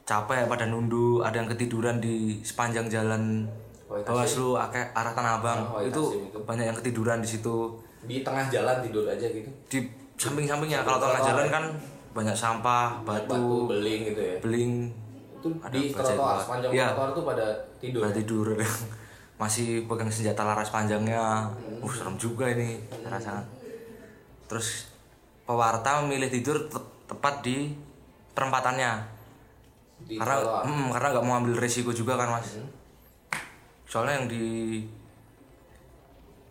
capek 0.06 0.46
pada 0.46 0.70
nundu 0.70 1.26
ada 1.26 1.42
yang 1.42 1.50
ketiduran 1.50 1.98
di 1.98 2.42
sepanjang 2.46 2.86
jalan 2.90 3.50
Oh, 3.86 4.02
Bawaslu 4.02 4.58
arah 4.58 5.14
Tanah 5.14 5.38
Abang. 5.38 5.62
Oh, 5.70 5.78
itu 5.78 6.26
itu 6.26 6.38
banyak 6.42 6.66
yang 6.66 6.78
ketiduran 6.82 7.22
di 7.22 7.30
situ. 7.30 7.70
Di 8.02 8.26
tengah 8.26 8.50
jalan 8.50 8.82
tidur 8.82 9.06
aja 9.06 9.30
gitu? 9.30 9.46
Di 9.70 9.78
samping-sampingnya. 10.18 10.82
Kalau 10.82 10.98
tengah 10.98 11.22
jalan 11.22 11.46
kan 11.54 11.64
banyak 12.16 12.32
sampah 12.32 13.04
batu 13.04 13.28
batu 13.28 13.76
beling 13.76 14.02
gitu 14.08 14.22
ya? 14.24 14.36
beling 14.40 14.72
itu 15.46 15.62
Ada 15.62 15.78
di 15.78 15.82
trotoar 15.94 16.38
sepanjang 16.42 16.72
trotoar 16.74 17.10
tuh 17.14 17.24
pada 17.24 17.46
tidur 17.78 18.02
Pada 18.02 18.14
tidur. 18.18 18.46
Masih 19.42 19.86
pegang 19.86 20.10
senjata 20.10 20.42
laras 20.42 20.74
panjangnya. 20.74 21.46
Uh 21.86 21.92
serem 21.94 22.18
juga 22.18 22.50
ini 22.50 22.82
rasakan 23.06 23.46
terus 24.46 24.90
pewarta 25.46 26.06
memilih 26.06 26.30
tidur 26.30 26.70
te- 26.70 26.94
tepat 27.10 27.42
di 27.42 27.74
perempatannya 28.34 29.02
di 30.06 30.18
karena 30.18 30.38
trotoar. 30.42 30.64
mm, 30.66 30.88
karena 30.94 31.08
nggak 31.14 31.26
mau 31.26 31.36
ambil 31.42 31.56
resiko 31.58 31.94
juga 31.94 32.18
kan 32.18 32.30
mas? 32.38 32.58
Soalnya 33.86 34.22
yang 34.22 34.28
di 34.30 34.46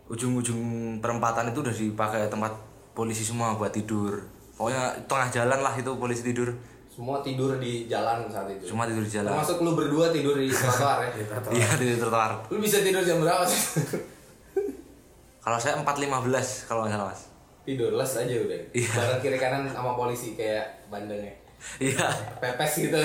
ujung-ujung 0.07 0.59
perempatan 1.03 1.51
itu 1.51 1.59
udah 1.63 1.75
dipakai 1.75 2.31
tempat 2.31 2.51
polisi 2.95 3.27
semua 3.27 3.55
buat 3.59 3.71
tidur. 3.71 4.23
Pokoknya 4.55 4.95
tengah 5.07 5.27
jalan 5.31 5.59
lah 5.59 5.73
itu 5.75 5.91
polisi 5.99 6.23
tidur 6.23 6.51
semua 6.95 7.19
tidur 7.19 7.59
di 7.59 7.91
jalan 7.91 8.23
saat 8.31 8.47
itu. 8.47 8.71
Semua 8.71 8.87
tidur 8.87 9.03
di 9.03 9.11
jalan. 9.11 9.35
Termasuk 9.35 9.59
lu 9.67 9.75
berdua 9.75 10.15
tidur 10.15 10.39
di 10.39 10.47
trotoar 10.47 11.03
ya. 11.03 11.11
Iya 11.59 11.67
tidur 11.75 12.07
trotoar. 12.07 12.31
Lu 12.47 12.63
bisa 12.63 12.79
tidur 12.79 13.03
jam 13.03 13.19
berapa? 13.19 13.43
Sih 13.43 13.83
kalau 15.43 15.59
saya 15.59 15.75
4.15 15.83 16.71
kalau 16.71 16.87
nggak 16.87 16.95
salah 16.95 17.11
mas. 17.11 17.21
Tidur 17.67 17.91
les 17.99 18.11
aja 18.15 18.35
udah. 18.47 18.59
Iya. 18.71 18.91
bareng 18.95 19.19
kiri 19.19 19.37
kanan 19.37 19.67
sama 19.67 19.91
polisi 19.99 20.39
kayak 20.39 20.87
bandengnya 20.87 21.35
iya. 21.83 22.07
Pepes 22.39 22.87
gitu. 22.87 22.95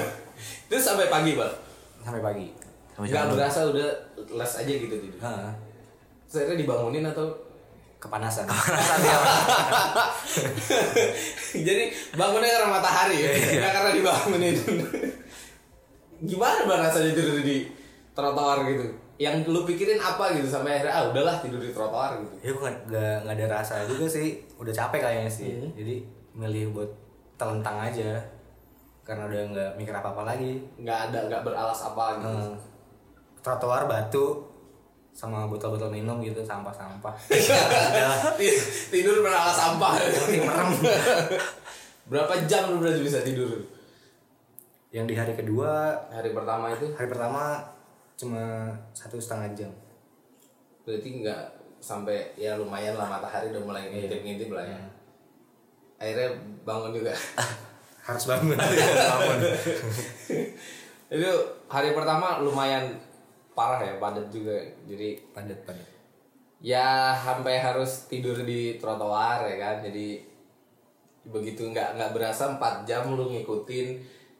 Terus 0.72 0.82
sampai 0.82 1.06
pagi 1.06 1.38
bang 1.38 1.54
sampai 2.02 2.22
pagi. 2.26 2.46
Nggak 2.98 3.30
berasa 3.30 3.70
udah 3.70 3.88
les 4.26 4.52
aja 4.58 4.72
gitu 4.74 4.94
tidur. 4.98 5.20
Heeh. 5.22 5.52
akhirnya 6.30 6.62
dibangunin 6.62 7.06
atau 7.06 7.30
kepanasan. 8.00 8.48
Dia, 8.48 9.16
Mas. 9.20 9.40
jadi 11.68 11.92
bangunnya 12.16 12.48
karena 12.48 12.68
matahari 12.72 13.16
ya? 13.20 13.30
Iya. 13.30 13.60
nggak 13.60 13.72
karena 13.76 13.90
dibangunin. 13.92 14.56
Gimana 16.24 16.64
bang 16.64 16.80
rasanya 16.80 17.12
tidur 17.12 17.44
di 17.44 17.68
trotoar 18.16 18.64
gitu? 18.72 18.88
Yang 19.20 19.52
lu 19.52 19.68
pikirin 19.68 20.00
apa 20.00 20.32
gitu 20.32 20.48
sampai 20.48 20.80
akhirnya 20.80 20.96
ah 20.96 21.04
udahlah 21.12 21.36
tidur 21.44 21.60
di 21.60 21.70
trotoar 21.76 22.16
gitu. 22.24 22.32
Ya 22.40 22.50
gue 22.56 22.62
nggak 22.88 23.16
nggak 23.28 23.36
ada 23.36 23.46
rasa 23.60 23.84
juga 23.84 24.08
sih. 24.08 24.40
Udah 24.56 24.72
capek 24.72 25.00
kayaknya 25.04 25.30
sih. 25.30 25.60
Jadi 25.76 26.00
milih 26.32 26.72
buat 26.72 26.90
telentang 27.36 27.84
aja. 27.84 28.16
Karena 29.04 29.28
udah 29.28 29.40
nggak 29.52 29.70
mikir 29.76 29.92
apa 29.92 30.08
apa 30.16 30.22
lagi. 30.24 30.56
Nggak 30.80 31.12
ada 31.12 31.18
nggak 31.28 31.42
beralas 31.44 31.80
apa 31.84 32.16
gitu. 32.16 32.32
Hmm. 32.32 32.56
trotoar 33.40 33.88
batu 33.88 34.49
sama 35.10 35.44
botol-botol 35.50 35.92
minum 35.92 36.22
gitu 36.24 36.40
sampah-sampah. 36.40 37.14
Tidur 38.92 39.20
beralas 39.20 39.56
sampah. 39.56 39.92
Merem. 40.30 40.70
Berapa 42.10 42.34
jam 42.50 42.74
lu 42.74 42.82
berarti 42.82 43.06
bisa 43.06 43.22
tidur? 43.22 43.54
Yang 44.90 45.06
di 45.06 45.14
hari 45.14 45.34
kedua 45.38 45.94
hari 46.10 46.34
pertama 46.34 46.74
itu? 46.74 46.90
hari 46.98 47.06
pertama 47.06 47.62
cuma 48.18 48.74
satu 48.90 49.14
setengah 49.14 49.54
jam. 49.54 49.70
Berarti 50.82 51.22
nggak 51.22 51.42
sampai 51.78 52.34
ya 52.34 52.58
lumayan 52.58 52.98
lah 52.98 53.06
matahari 53.06 53.54
udah 53.54 53.62
mulai 53.62 53.94
ngintip-ngintip 53.94 54.50
lah 54.50 54.66
ya. 54.66 54.80
Akhirnya 56.02 56.34
bangun 56.66 56.98
juga. 56.98 57.14
Harus 58.10 58.24
bangun. 58.26 58.58
Itu 61.06 61.30
hari 61.70 61.94
pertama 61.94 62.42
lumayan 62.42 62.90
parah 63.60 63.80
ya 63.84 64.00
padat 64.00 64.32
juga. 64.32 64.56
Jadi 64.88 65.20
padat 65.36 65.60
padat. 65.68 65.88
ya 66.60 67.16
sampai 67.16 67.56
harus 67.56 68.08
tidur 68.08 68.40
di 68.40 68.80
trotoar 68.80 69.44
ya 69.44 69.56
kan. 69.60 69.76
Jadi 69.84 70.24
begitu 71.28 71.68
nggak 71.68 72.00
nggak 72.00 72.12
berasa 72.16 72.56
4 72.56 72.88
jam 72.88 73.12
lu 73.12 73.28
ngikutin 73.28 73.88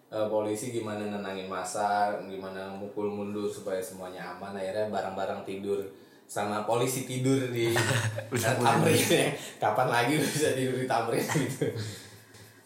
eh, 0.09 0.27
polisi 0.33 0.73
gimana 0.73 1.05
nenangin 1.05 1.53
masa 1.53 2.17
gimana 2.25 2.73
mukul 2.73 3.13
mundur 3.13 3.45
supaya 3.45 3.85
semuanya 3.85 4.33
aman. 4.33 4.57
Akhirnya 4.57 4.89
barang-barang 4.89 5.45
tidur 5.45 5.85
sama 6.25 6.65
polisi 6.65 7.05
tidur 7.05 7.53
di 7.53 7.75
Tamrin. 8.33 8.97
ya. 8.97 9.29
kapan 9.63 9.89
lagi 9.91 10.15
bisa 10.17 10.57
tidur 10.57 10.81
di 10.81 10.87
Tamrin 10.89 11.21
gitu. 11.45 11.69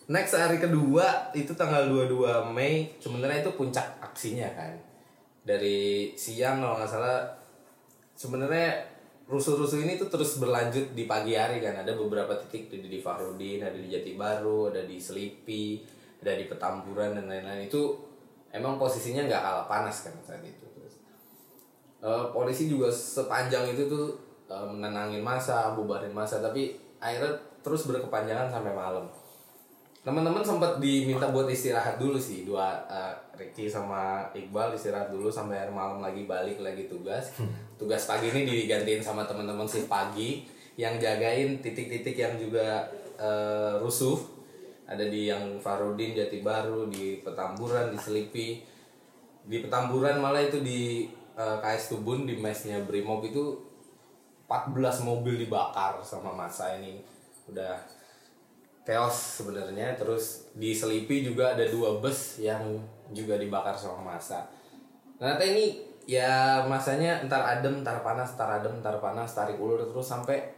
Next 0.05 0.37
hari 0.37 0.61
kedua 0.61 1.33
itu 1.33 1.57
tanggal 1.57 1.89
22 1.89 2.53
Mei 2.53 2.93
sebenarnya 3.01 3.41
itu 3.41 3.57
puncak 3.57 3.97
aksinya 4.05 4.45
kan 4.53 4.94
dari 5.45 6.11
siang 6.17 6.65
kalau 6.65 6.81
nggak 6.81 6.91
salah. 6.91 7.21
Sebenarnya 8.17 8.81
rusuh-rusuh 9.29 9.85
ini 9.85 10.01
tuh 10.01 10.09
terus 10.09 10.41
berlanjut 10.41 10.97
di 10.97 11.05
pagi 11.05 11.37
hari 11.37 11.61
kan. 11.61 11.85
Ada 11.85 11.93
beberapa 11.95 12.33
titik 12.41 12.73
di, 12.73 12.89
di 12.89 12.99
Farudin 12.99 13.61
ada 13.61 13.77
di 13.77 13.89
Jati 13.93 14.17
Baru 14.17 14.73
ada 14.73 14.83
di 14.83 14.97
Selipi 14.97 15.85
ada 16.25 16.33
di 16.35 16.49
Petamburan 16.49 17.21
dan 17.21 17.29
lain-lain. 17.29 17.69
Itu 17.69 18.01
emang 18.51 18.81
posisinya 18.81 19.29
nggak 19.29 19.43
kalah 19.45 19.67
panas 19.69 20.09
kan 20.09 20.17
saat 20.25 20.41
itu. 20.41 20.65
Terus 20.75 20.95
eh, 22.01 22.25
polisi 22.33 22.67
juga 22.67 22.89
sepanjang 22.89 23.69
itu 23.77 23.85
tuh 23.85 24.17
eh, 24.49 24.67
menenangin 24.67 25.21
masa 25.21 25.77
bubarin 25.77 26.17
masa. 26.17 26.41
Tapi 26.41 26.73
akhirnya 26.97 27.37
terus 27.61 27.85
berkepanjangan 27.85 28.49
sampai 28.49 28.73
malam 28.73 29.05
teman-teman 30.05 30.45
sempat 30.45 30.77
diminta 30.85 31.33
buat 31.33 31.49
istirahat 31.49 31.97
dulu 31.97 32.21
sih 32.21 32.45
dua 32.45 32.77
uh, 32.93 33.17
Ricky 33.41 33.65
sama 33.65 34.29
Iqbal 34.37 34.77
istirahat 34.77 35.09
dulu 35.09 35.33
sampai 35.33 35.65
malam 35.73 36.05
lagi 36.05 36.29
balik 36.29 36.61
lagi 36.61 36.87
tugas. 36.87 37.33
Tugas 37.81 38.05
pagi 38.05 38.29
ini 38.29 38.45
digantiin 38.45 39.01
sama 39.01 39.25
teman-teman 39.25 39.65
si 39.65 39.89
pagi 39.89 40.45
yang 40.77 41.01
jagain 41.01 41.59
titik-titik 41.65 42.15
yang 42.15 42.37
juga 42.37 42.85
uh, 43.17 43.81
rusuh. 43.81 44.21
Ada 44.85 45.09
di 45.09 45.33
yang 45.33 45.57
Farudin 45.65 46.13
Jati 46.13 46.45
Baru 46.45 46.93
di 46.93 47.25
Petamburan 47.25 47.89
di 47.89 47.97
Selipi. 47.97 48.61
Di 49.49 49.57
Petamburan 49.65 50.21
malah 50.21 50.45
itu 50.45 50.61
di 50.61 51.09
uh, 51.41 51.57
KS 51.65 51.97
Tubun 51.97 52.29
di 52.29 52.37
mesnya 52.37 52.85
Brimob 52.85 53.25
itu 53.25 53.57
14 54.45 55.09
mobil 55.09 55.49
dibakar 55.49 56.05
sama 56.05 56.37
masa 56.37 56.77
ini. 56.77 57.01
Udah 57.49 57.81
chaos 58.85 59.43
sebenarnya. 59.43 59.97
Terus 59.97 60.53
di 60.55 60.77
Selipi 60.77 61.25
juga 61.25 61.57
ada 61.57 61.65
dua 61.67 61.99
bus 61.99 62.39
yang 62.39 62.79
juga 63.11 63.41
dibakar 63.41 63.75
sama 63.75 64.15
masa. 64.15 64.47
Ternyata 65.19 65.45
ini 65.45 65.81
ya 66.05 66.63
masanya 66.69 67.25
entar 67.25 67.41
adem 67.41 67.81
entar 67.81 68.05
panas 68.05 68.37
entar 68.37 68.61
adem 68.61 68.77
entar 68.77 69.01
panas 69.01 69.33
tarik 69.33 69.57
ulur 69.57 69.81
terus 69.89 70.05
sampai 70.05 70.53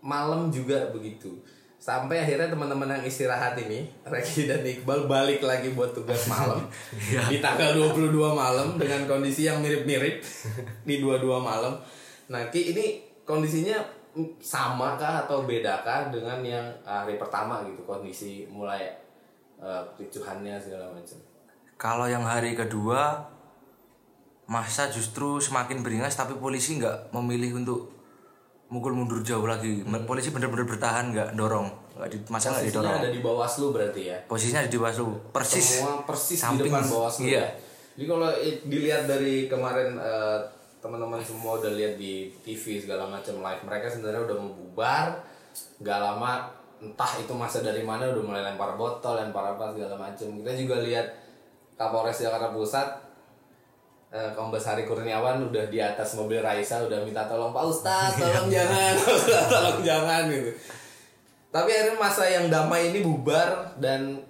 malam 0.00 0.48
juga 0.48 0.88
begitu. 0.90 1.36
Sampai 1.78 2.18
akhirnya 2.26 2.50
teman-teman 2.50 2.90
yang 2.90 3.06
istirahat 3.06 3.54
ini 3.54 3.86
Reki 4.02 4.50
dan 4.50 4.66
Iqbal 4.66 5.06
balik 5.06 5.46
lagi 5.46 5.70
buat 5.78 5.94
tugas 5.94 6.26
malam. 6.26 6.66
Di 7.30 7.38
tanggal 7.38 7.78
22 7.94 8.10
malam 8.34 8.74
dengan 8.74 9.06
kondisi 9.06 9.46
yang 9.46 9.62
mirip-mirip 9.62 10.18
di 10.88 10.98
22 10.98 11.22
malam. 11.38 11.78
Nah 12.34 12.50
Ki 12.50 12.74
ini 12.74 13.06
kondisinya 13.22 13.78
sama 14.38 14.94
kah 14.94 15.24
atau 15.24 15.42
beda 15.42 15.80
kah 15.80 16.08
dengan 16.08 16.40
yang 16.40 16.66
hari 16.82 17.14
pertama 17.16 17.62
gitu 17.64 17.82
kondisi 17.82 18.48
mulai 18.48 18.88
uh, 19.56 19.82
kericuhannya 19.94 20.56
segala 20.56 20.90
macam 20.90 21.18
Kalau 21.74 22.04
yang 22.04 22.22
hari 22.22 22.52
kedua 22.52 23.22
masa 24.48 24.88
justru 24.88 25.38
semakin 25.38 25.84
beringas 25.84 26.16
tapi 26.16 26.34
polisi 26.34 26.80
nggak 26.80 27.12
memilih 27.12 27.60
untuk 27.60 27.92
mukul 28.68 28.92
mundur 28.92 29.20
jauh 29.22 29.44
lagi. 29.44 29.80
Polisi 30.04 30.28
bener-bener 30.28 30.64
bertahan 30.64 31.08
nggak 31.08 31.28
dorong, 31.32 31.68
nggak 31.96 32.08
di, 32.08 32.16
masa 32.28 32.52
nggak 32.52 32.66
didorong. 32.66 32.90
posisinya 32.90 33.06
ada 33.06 33.12
di 33.12 33.20
Bawaslu 33.22 33.66
berarti 33.72 34.02
ya 34.04 34.18
Posisinya 34.26 34.60
ada 34.60 34.68
di 34.68 34.76
Bawaslu, 34.76 35.06
persis. 35.30 35.66
semua 35.80 36.02
persis 36.02 36.34
di 36.34 36.42
samping. 36.42 36.68
depan 36.68 36.84
Bawaslu 36.84 37.24
Iya. 37.24 37.40
ya. 37.40 37.46
Jadi 37.94 38.04
kalau 38.06 38.28
dilihat 38.66 39.02
dari 39.06 39.34
kemarin 39.46 39.88
eh, 39.96 40.38
teman-teman 40.78 41.18
semua 41.22 41.58
udah 41.58 41.74
lihat 41.74 41.98
di 41.98 42.30
TV 42.46 42.78
segala 42.78 43.10
macam 43.10 43.42
live 43.42 43.62
mereka 43.66 43.86
sebenarnya 43.90 44.22
udah 44.30 44.36
mau 44.38 44.52
bubar, 44.54 45.06
nggak 45.82 45.98
lama 45.98 46.32
entah 46.78 47.12
itu 47.18 47.34
masa 47.34 47.58
dari 47.60 47.82
mana 47.82 48.06
udah 48.14 48.22
mulai 48.22 48.42
lempar 48.46 48.78
botol, 48.78 49.18
lempar 49.18 49.58
apa 49.58 49.74
segala 49.74 49.98
macam. 49.98 50.38
Kita 50.38 50.52
juga 50.54 50.78
lihat 50.86 51.06
Kapolres 51.74 52.22
Jakarta 52.22 52.54
Pusat 52.54 53.08
eh, 54.12 54.30
Kombes 54.34 54.64
Hari 54.64 54.88
Kurniawan 54.88 55.50
udah 55.50 55.64
di 55.68 55.78
atas 55.78 56.16
mobil 56.16 56.40
Raisa 56.40 56.84
udah 56.84 56.98
minta 57.04 57.28
tolong 57.28 57.52
Pak 57.52 57.64
Ustadz 57.64 58.16
tolong 58.22 58.48
jangan 58.48 58.94
tolong 59.52 59.80
jangan 59.84 60.22
gitu 60.32 60.52
tapi 61.48 61.72
akhirnya 61.72 61.96
masa 61.96 62.28
yang 62.28 62.52
damai 62.52 62.92
ini 62.92 63.00
bubar 63.00 63.72
dan 63.80 64.20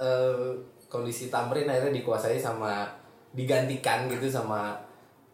eh, 0.00 0.48
kondisi 0.88 1.28
Tamrin 1.28 1.68
akhirnya 1.68 2.00
dikuasai 2.00 2.40
sama 2.40 2.88
digantikan 3.36 4.08
gitu 4.08 4.32
sama 4.32 4.72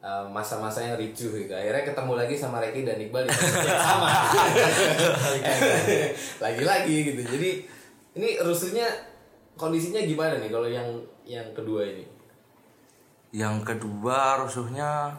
masa-masa 0.05 0.85
yang 0.85 1.01
ricuh 1.01 1.33
gitu. 1.33 1.53
Akhirnya 1.57 1.81
ketemu 1.81 2.13
lagi 2.13 2.37
sama 2.37 2.61
Reki 2.61 2.85
dan 2.85 3.01
Iqbal 3.01 3.25
yang 3.31 3.81
sama. 3.81 4.09
Lagi-lagi 6.45 6.97
gitu. 7.09 7.21
Jadi 7.25 7.51
ini 8.21 8.29
rusuhnya 8.45 8.85
kondisinya 9.57 10.05
gimana 10.05 10.37
nih 10.37 10.53
kalau 10.53 10.69
yang 10.69 10.85
yang 11.25 11.49
kedua 11.57 11.89
ini? 11.89 12.05
Yang 13.33 13.65
kedua 13.65 14.45
rusuhnya 14.45 15.17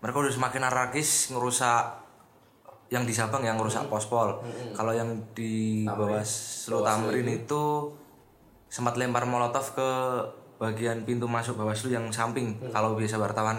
mereka 0.00 0.24
udah 0.24 0.32
semakin 0.32 0.72
anarkis 0.72 1.30
ngerusak 1.30 2.00
yang 2.88 3.04
di 3.04 3.12
Sabang 3.12 3.44
yang 3.44 3.60
ngerusak 3.60 3.84
pospol. 3.92 4.40
Kalau 4.72 4.96
yang 4.96 5.12
di 5.36 5.84
bawah 5.84 6.24
Selu 6.24 6.84
Tamrin 6.84 7.28
itu 7.28 7.92
sempat 8.72 8.96
lempar 8.96 9.28
molotov 9.28 9.76
ke 9.76 9.90
bagian 10.62 11.02
pintu 11.02 11.26
masuk 11.26 11.58
Bawaslu 11.58 11.90
yang 11.90 12.06
samping 12.06 12.54
kalau 12.70 12.94
biasa 12.94 13.18
wartawan 13.18 13.58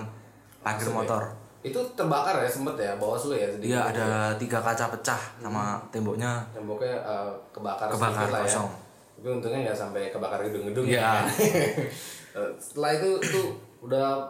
parkir 0.63 0.87
motor. 0.87 1.19
Itu 1.59 1.79
terbakar 1.91 2.39
ya 2.39 2.47
sempet 2.47 2.79
ya 2.79 2.95
Bawaslu 2.95 3.35
ya. 3.35 3.47
Iya 3.59 3.81
ada 3.91 4.07
tiga 4.35 4.59
kaca 4.59 4.87
pecah 4.87 5.19
sama 5.37 5.75
temboknya 5.91 6.39
Temboknya 6.51 6.95
eh, 6.97 7.31
kebakar, 7.51 7.91
Kebakar, 7.91 8.31
lah 8.31 8.39
ya. 8.39 8.47
kosong. 8.47 8.69
Tapi 9.19 9.27
untungnya 9.29 9.59
nggak 9.67 9.77
sampai 9.77 10.07
kebakar 10.07 10.39
gedung-gedung 10.41 10.87
Iya. 10.87 11.27
ya. 11.27 11.27
Eh, 12.33 12.49
Setelah 12.57 12.97
itu 12.97 13.13
tuh 13.21 13.53
udah 13.79 14.25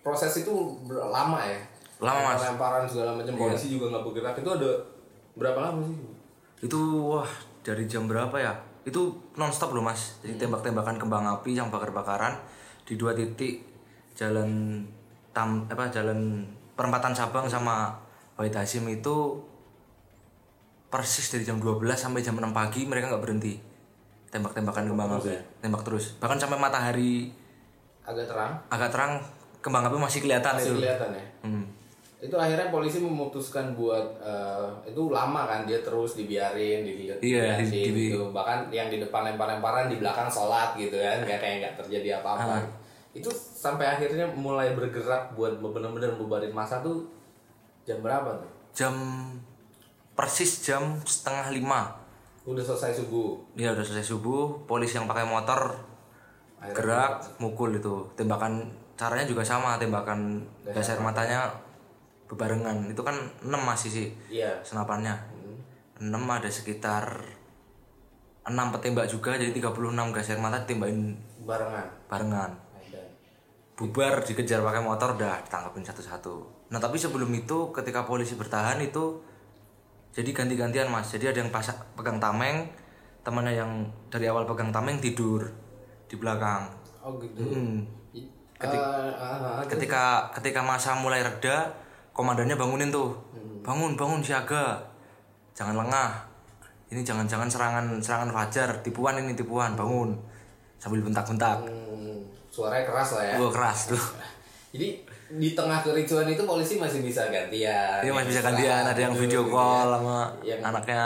proses 0.00 0.40
itu 0.40 0.54
lama 0.88 1.36
ya. 1.42 1.60
Lama, 2.00 2.32
Mas. 2.32 2.40
Lemparan 2.48 2.88
segala 2.88 3.12
macam 3.12 3.36
polisi 3.36 3.66
juga 3.68 3.92
nggak 3.92 4.04
bergerak. 4.08 4.34
Itu 4.40 4.50
ada 4.54 4.70
berapa 5.34 5.58
lama 5.60 5.82
sih? 5.84 5.98
itu 6.56 6.80
wah 7.04 7.28
dari 7.60 7.84
jam 7.84 8.08
berapa 8.08 8.32
ya 8.32 8.56
itu 8.86 9.02
nonstop 9.34 9.74
loh 9.74 9.82
mas 9.82 10.22
jadi 10.22 10.46
tembak-tembakan 10.46 10.94
kembang 10.94 11.26
api 11.26 11.58
yang 11.58 11.68
bakar-bakaran 11.74 12.38
di 12.86 12.94
dua 12.94 13.10
titik 13.18 13.66
jalan 14.14 14.80
tam 15.34 15.66
apa 15.66 15.90
jalan 15.90 16.46
perempatan 16.78 17.10
Sabang 17.10 17.50
sama 17.50 17.90
Wahid 18.38 18.54
Hasim 18.54 18.86
itu 18.86 19.42
persis 20.86 21.26
dari 21.34 21.42
jam 21.42 21.58
12 21.58 21.82
sampai 21.98 22.22
jam 22.22 22.38
6 22.38 22.46
pagi 22.54 22.86
mereka 22.86 23.10
nggak 23.10 23.20
berhenti 23.26 23.58
tembak-tembakan 24.30 24.86
kembang 24.86 25.18
api 25.18 25.34
tembak 25.58 25.82
terus 25.82 26.14
bahkan 26.22 26.38
sampai 26.38 26.56
matahari 26.56 27.34
Agak 28.06 28.30
terang. 28.30 28.54
agak 28.70 28.94
terang 28.94 29.12
kembang 29.58 29.82
api 29.90 29.98
masih 29.98 30.22
kelihatan 30.22 30.54
Masih 30.54 30.70
itu 30.70 30.78
kelihatan 30.78 31.10
ya. 31.10 31.24
Hmm. 31.42 31.64
Itu 32.26 32.34
akhirnya 32.34 32.68
polisi 32.68 32.98
memutuskan 32.98 33.78
buat 33.78 34.18
eh, 34.18 34.66
itu 34.90 35.14
lama 35.14 35.46
kan 35.46 35.62
dia 35.62 35.78
terus 35.78 36.18
dibiarin, 36.18 36.82
dilihat, 36.82 37.22
Iya, 37.22 37.62
di- 37.62 37.70
di- 37.70 38.10
gitu. 38.10 38.34
Bahkan 38.34 38.74
yang 38.74 38.90
di 38.90 38.98
depan 38.98 39.22
lempar-lemparan 39.22 39.86
di 39.86 40.02
belakang 40.02 40.26
sholat 40.26 40.74
gitu 40.74 40.98
kan, 40.98 41.22
nggak 41.22 41.38
kayak 41.38 41.56
nggak 41.62 41.74
terjadi 41.80 42.18
apa-apa. 42.18 42.58
Itu 43.14 43.30
sampai 43.32 43.86
akhirnya 43.88 44.26
mulai 44.28 44.74
bergerak 44.74 45.32
buat 45.32 45.56
benar-benar 45.56 46.18
bubarin 46.18 46.50
masa 46.50 46.82
tuh 46.82 47.06
jam 47.86 48.02
berapa 48.02 48.34
tuh? 48.42 48.50
jam 48.76 48.92
persis 50.12 50.60
jam 50.60 51.00
setengah 51.00 51.48
lima 51.48 51.96
Udah 52.44 52.62
selesai 52.62 53.02
subuh. 53.02 53.40
Dia 53.56 53.72
udah 53.72 53.82
selesai 53.82 54.14
subuh, 54.14 54.68
polisi 54.68 54.94
yang 54.94 55.08
pakai 55.08 55.24
motor 55.24 55.74
Akhirnya 56.62 56.76
gerak, 56.78 57.12
mukul 57.42 57.74
itu. 57.74 58.06
Tembakan 58.14 58.64
caranya 58.94 59.26
juga 59.26 59.42
sama, 59.42 59.76
tembakan 59.76 60.40
gas 60.62 60.88
air 60.88 61.02
matanya 61.02 61.50
bebarengan. 62.26 62.90
Itu 62.90 63.02
kan 63.02 63.14
6 63.42 63.62
masih 63.62 63.90
sih 63.90 64.06
Iya. 64.28 64.58
senapannya. 64.62 65.14
6 65.96 66.22
ada 66.28 66.50
sekitar 66.50 67.24
6 68.46 68.70
petembak 68.70 69.06
juga, 69.06 69.34
jadi 69.34 69.50
36 69.50 70.12
gas 70.12 70.30
air 70.30 70.38
mata 70.38 70.62
ditembakin 70.62 71.18
Barengan. 71.42 71.86
barengan. 72.06 72.52
Bubar 73.76 74.24
dikejar 74.24 74.64
pakai 74.64 74.80
motor 74.80 75.20
udah 75.20 75.44
ditangkapin 75.44 75.84
satu-satu. 75.84 76.64
Nah, 76.72 76.80
tapi 76.80 76.96
sebelum 76.96 77.28
itu 77.28 77.68
ketika 77.76 78.08
polisi 78.08 78.32
bertahan 78.32 78.80
itu 78.80 79.20
jadi 80.16 80.32
ganti-gantian 80.32 80.88
Mas. 80.88 81.12
Jadi 81.12 81.28
ada 81.28 81.44
yang 81.44 81.52
pas 81.52 81.68
pegang 81.92 82.16
tameng, 82.16 82.72
temannya 83.20 83.52
yang 83.52 83.70
dari 84.08 84.24
awal 84.32 84.48
pegang 84.48 84.72
tameng 84.72 84.96
tidur 84.96 85.44
di 86.08 86.16
belakang. 86.16 86.72
Oh 87.04 87.20
gitu. 87.20 87.44
Hmm. 87.44 87.84
I- 88.16 88.24
eh, 88.64 88.80
ah, 89.12 89.60
ah, 89.60 89.64
Ketika 89.68 90.32
ketika 90.32 90.64
masa 90.64 90.96
mulai 90.96 91.20
reda, 91.20 91.68
komandannya 92.16 92.56
bangunin 92.56 92.88
tuh. 92.88 93.12
Bangun, 93.60 93.92
bangun 93.92 94.24
siaga. 94.24 94.80
Jangan 95.52 95.76
lengah. 95.76 96.10
Ini 96.86 97.02
jangan-jangan 97.02 97.50
serangan 97.50 97.84
serangan 97.98 98.30
fajar, 98.30 98.70
tipuan 98.80 99.18
ini 99.18 99.36
tipuan, 99.36 99.76
bangun. 99.76 100.16
Sambil 100.78 101.02
bentak-bentak. 101.02 101.66
hmm, 101.66 102.24
suaranya 102.48 102.86
keras 102.86 103.10
lah 103.12 103.24
ya. 103.26 103.34
Gua 103.36 103.50
keras 103.50 103.90
tuh. 103.90 104.00
Jadi 104.72 105.02
di 105.26 105.52
tengah 105.52 105.82
kericuan 105.82 106.24
itu 106.24 106.46
polisi 106.46 106.78
masih 106.78 107.02
bisa 107.02 107.26
gantian. 107.28 107.98
Iya 107.98 108.12
masih 108.14 108.28
bisa 108.30 108.40
Istirahat 108.40 108.54
gantian, 108.54 108.82
ada 108.86 109.00
yang 109.02 109.14
gitu, 109.14 109.22
video 109.26 109.42
call 109.50 109.88
ya. 109.88 109.94
sama 109.98 110.18
Yang- 110.40 110.62
anaknya. 110.62 111.04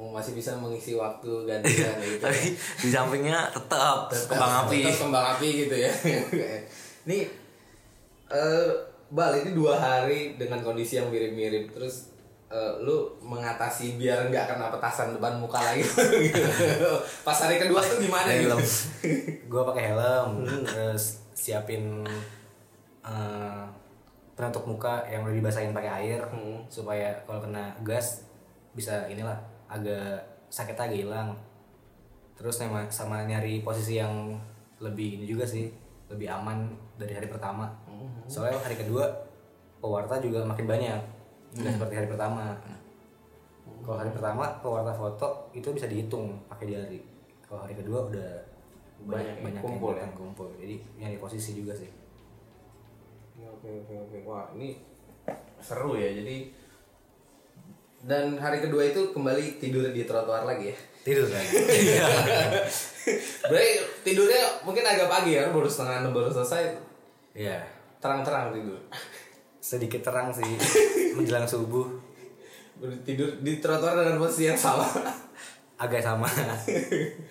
Oh, 0.00 0.08
masih 0.08 0.32
bisa 0.32 0.56
mengisi 0.56 0.94
waktu 0.94 1.28
gantian 1.44 1.92
gitu. 1.98 2.22
Tapi 2.22 2.54
di 2.54 2.88
sampingnya 2.88 3.50
tetap 3.50 4.06
Tetap- 4.08 4.28
kembang 4.30 4.54
api. 4.64 4.78
tetap 4.80 4.96
kembang 5.02 5.26
api 5.34 5.48
gitu 5.60 5.74
ya. 5.76 5.92
ini 7.04 7.18
eh 8.30 8.70
Bal 9.10 9.42
ini 9.42 9.50
dua 9.52 9.74
hari 9.74 10.38
dengan 10.38 10.62
kondisi 10.62 10.96
yang 10.96 11.10
mirip-mirip 11.10 11.74
terus 11.74 12.14
eh, 12.46 12.72
lu 12.78 13.10
mengatasi 13.22 13.98
biar 13.98 14.30
nggak 14.30 14.54
kena 14.54 14.70
petasan 14.70 15.18
depan 15.18 15.38
muka 15.38 15.58
lagi 15.58 15.82
gitu. 15.82 16.42
Pas 17.26 17.38
hari 17.42 17.58
kedua 17.58 17.82
tuh 17.82 17.98
gimana 17.98 18.30
gitu? 18.30 18.54
Gue 19.50 19.62
pakai 19.66 19.90
helm 19.90 20.46
terus 20.62 21.26
siapin 21.34 22.06
eh, 23.02 23.64
penutup 24.38 24.64
muka 24.64 25.04
yang 25.10 25.26
udah 25.26 25.36
dibasahin 25.36 25.74
pakai 25.74 25.90
air 26.06 26.20
Hmm. 26.30 26.64
supaya 26.70 27.12
kalau 27.26 27.42
kena 27.44 27.74
gas 27.82 28.24
bisa 28.72 29.04
inilah 29.10 29.36
agak 29.66 30.22
sakit 30.48 30.78
agak 30.78 31.02
hilang 31.02 31.34
terus 32.38 32.56
sama, 32.56 32.86
sama 32.88 33.26
nyari 33.28 33.60
posisi 33.60 34.00
yang 34.00 34.32
lebih 34.80 35.20
ini 35.20 35.28
juga 35.28 35.44
sih 35.44 35.68
lebih 36.08 36.30
aman 36.30 36.72
dari 36.96 37.12
hari 37.12 37.28
pertama 37.28 37.68
soalnya 38.30 38.58
hari 38.60 38.76
kedua 38.78 39.04
pewarta 39.80 40.20
juga 40.20 40.44
makin 40.44 40.66
banyak. 40.68 41.00
Nggak 41.56 41.72
seperti 41.76 41.94
hari 41.98 42.08
pertama. 42.08 42.54
Kalau 43.80 43.96
hari 43.96 44.12
pertama 44.12 44.44
pewarta 44.60 44.92
foto 44.92 45.28
itu 45.56 45.68
bisa 45.72 45.88
dihitung 45.88 46.36
pakai 46.46 46.68
jari 46.68 47.00
kalau 47.50 47.66
hari 47.66 47.74
kedua 47.74 48.06
udah 48.06 48.30
Banyak 49.00 49.40
yang 49.40 49.44
banyak 49.48 49.62
kumpul 49.64 49.94
yang 49.96 50.12
kumpul. 50.12 50.48
Jadi 50.60 50.76
nyari 51.00 51.16
posisi 51.16 51.56
juga 51.56 51.72
sih. 51.72 51.88
Oke 53.40 53.80
oke 53.80 53.94
oke. 53.96 54.18
Wah 54.28 54.52
ini 54.52 54.76
seru 55.56 55.96
ya. 55.96 56.12
Jadi 56.12 56.52
dan 58.04 58.36
hari 58.36 58.60
kedua 58.60 58.92
itu 58.92 59.12
kembali 59.16 59.56
tidur 59.60 59.88
di 59.92 60.04
trotoar 60.04 60.44
lagi 60.44 60.72
ya. 60.72 60.76
tidur 61.00 61.32
kan 61.32 61.40
Berarti 63.48 63.72
tidurnya 64.04 64.60
mungkin 64.68 64.84
agak 64.84 65.08
pagi 65.08 65.32
ya, 65.32 65.48
baru 65.48 65.64
setengah 65.64 66.04
enam 66.04 66.12
baru 66.12 66.28
selesai. 66.28 66.76
Iya 67.32 67.79
terang-terang 68.00 68.56
tidur. 68.56 68.80
sedikit 69.60 70.00
terang 70.00 70.32
sih 70.32 70.48
menjelang 71.16 71.44
subuh 71.44 71.84
tidur 73.04 73.28
di 73.44 73.60
trotoar 73.60 73.92
dengan 73.92 74.16
posisi 74.16 74.48
yang 74.48 74.56
sama. 74.56 74.88
agak 75.80 76.04
sama 76.04 76.28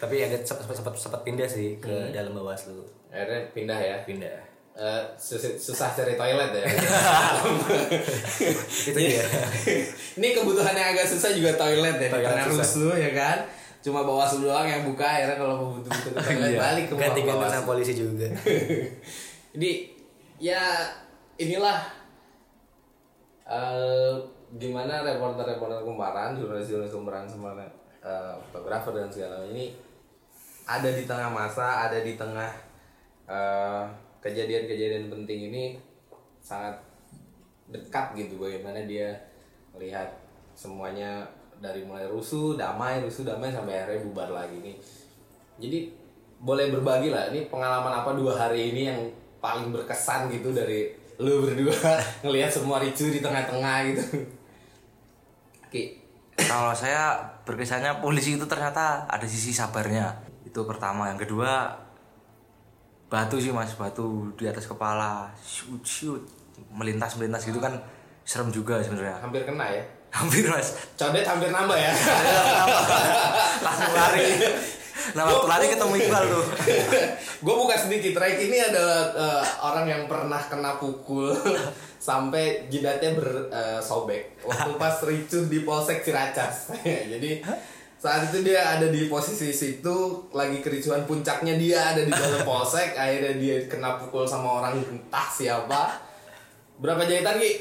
tapi 0.01 0.25
agak 0.25 0.41
cepat 0.41 0.73
cepat 0.73 0.93
cepat 0.97 1.21
pindah 1.21 1.45
sih 1.45 1.77
ke 1.77 2.10
dalam 2.10 2.34
bawaslu 2.34 2.82
Akhirnya 3.13 3.45
pindah 3.53 3.77
ya. 3.77 3.97
pindah 4.05 4.49
Eh, 4.79 5.03
susah, 5.19 5.60
susah 5.60 5.91
cari 5.91 6.15
toilet 6.15 6.55
ya. 6.55 6.63
itu 8.88 8.95
dia 8.95 9.25
Ini 10.15 10.27
kebutuhannya 10.32 10.95
agak 10.95 11.03
susah 11.03 11.36
juga 11.36 11.51
toilet 11.60 11.99
ya. 11.99 12.08
Toilet 12.08 12.47
susah. 12.47 12.63
rusuh 12.63 12.95
ya 12.95 13.12
kan. 13.12 13.43
Cuma 13.84 14.08
bawaslu 14.08 14.47
doang 14.47 14.63
yang 14.63 14.88
buka 14.88 15.03
akhirnya 15.03 15.36
kalau 15.36 15.55
mau 15.60 15.69
butuh-butuh 15.75 16.12
ke 16.15 16.21
toilet 16.32 16.55
balik 16.55 16.86
ke 16.88 16.93
ganti 16.95 17.21
ganti 17.27 17.47
sama 17.51 17.65
polisi 17.67 17.91
juga 17.91 18.32
Jadi 19.51 19.98
ya 20.39 20.88
inilah 21.36 21.80
eh 23.49 24.13
gimana 24.58 25.06
reporter-reporter 25.06 25.86
kumparan, 25.86 26.34
jurnalis-jurnalis 26.34 26.95
kumparan 26.95 27.30
sama 27.30 27.54
eh, 28.02 28.34
fotografer 28.49 28.97
dan 28.97 29.12
segala 29.12 29.45
ini 29.45 29.75
ada 30.65 30.89
di 30.89 31.06
tengah 31.06 31.30
masa, 31.30 31.86
ada 31.86 32.02
di 32.02 32.17
tengah 32.17 32.49
eh, 33.30 33.84
kejadian-kejadian 34.23 35.13
penting 35.13 35.54
ini 35.54 35.63
sangat 36.41 36.82
dekat 37.69 38.17
gitu 38.17 38.41
bagaimana 38.41 38.82
dia 38.89 39.13
melihat 39.78 40.10
semuanya 40.58 41.30
dari 41.60 41.86
mulai 41.86 42.08
rusuh, 42.08 42.56
damai, 42.58 43.04
rusuh, 43.04 43.28
damai 43.28 43.52
sampai 43.52 43.75
akhirnya 43.78 44.08
bubar 44.10 44.30
lagi 44.32 44.58
nih. 44.63 44.78
Jadi 45.60 45.80
boleh 46.39 46.71
berbagi 46.71 47.12
lah 47.12 47.30
ini 47.30 47.52
pengalaman 47.52 47.99
apa 47.99 48.15
dua 48.15 48.32
hari 48.32 48.71
ini 48.71 48.82
yang 48.88 49.02
paling 49.39 49.71
berkesan 49.71 50.28
gitu 50.32 50.52
dari 50.52 50.91
lu 51.19 51.43
berdua 51.43 51.75
ngelihat 52.23 52.52
semua 52.52 52.80
ricu 52.80 53.12
di 53.12 53.19
tengah-tengah 53.19 53.78
gitu. 53.91 54.04
Oke. 55.67 55.99
Kalau 56.39 56.71
saya 56.71 57.19
berkesannya 57.43 57.99
polisi 57.99 58.39
itu 58.39 58.47
ternyata 58.47 59.04
ada 59.12 59.28
sisi 59.28 59.52
sabarnya. 59.52 60.15
Itu 60.47 60.63
pertama. 60.63 61.12
Yang 61.12 61.28
kedua 61.28 61.75
batu 63.12 63.41
sih 63.41 63.52
mas, 63.52 63.75
batu 63.75 64.32
di 64.39 64.47
atas 64.47 64.69
kepala, 64.69 65.28
shoot 65.43 65.84
shoot, 65.84 66.21
melintas 66.71 67.19
melintas 67.19 67.43
gitu 67.43 67.60
kan 67.60 67.75
serem 68.23 68.47
juga 68.54 68.80
sebenarnya. 68.80 69.19
Hampir 69.19 69.43
kena 69.43 69.67
ya. 69.67 69.84
Hampir 70.10 70.47
mas, 70.49 70.73
Codet 70.97 71.28
hampir 71.28 71.52
nambah 71.54 71.78
ya. 71.78 71.91
langsung 73.65 73.93
lari. 73.93 74.25
Nah 75.15 75.23
waktu 75.25 75.47
lari 75.49 75.65
ketemu 75.71 75.93
Iqbal 76.05 76.23
tuh. 76.29 76.45
gue 77.45 77.55
buka 77.55 77.75
sedikit 77.79 78.13
Raik 78.19 78.39
ini 78.49 78.57
adalah 78.61 79.01
eh, 79.15 79.43
orang 79.65 79.85
yang 79.89 80.03
pernah 80.05 80.41
kena 80.45 80.77
pukul 80.77 81.33
sampai 82.09 82.69
jidatnya 82.71 83.17
bersobek 83.19 84.39
waktu 84.47 84.71
pas 84.79 84.95
ricuh 85.07 85.49
di 85.49 85.65
polsek 85.65 86.05
Ciracas. 86.05 86.73
Jadi 86.83 87.41
saat 87.99 88.31
itu 88.31 88.47
dia 88.47 88.79
ada 88.79 88.87
di 88.87 89.11
posisi 89.11 89.51
situ 89.51 90.31
lagi 90.31 90.63
kericuhan 90.63 91.03
puncaknya 91.03 91.59
dia 91.59 91.95
ada 91.95 92.01
di 92.05 92.11
dalam 92.11 92.45
polsek. 92.45 92.95
Akhirnya 92.95 93.35
dia 93.35 93.57
kena 93.67 93.99
pukul 93.99 94.23
sama 94.23 94.63
orang 94.63 94.79
entah 94.79 95.27
siapa. 95.27 95.99
Berapa 96.79 97.03
jahitan 97.03 97.35
ki? 97.35 97.51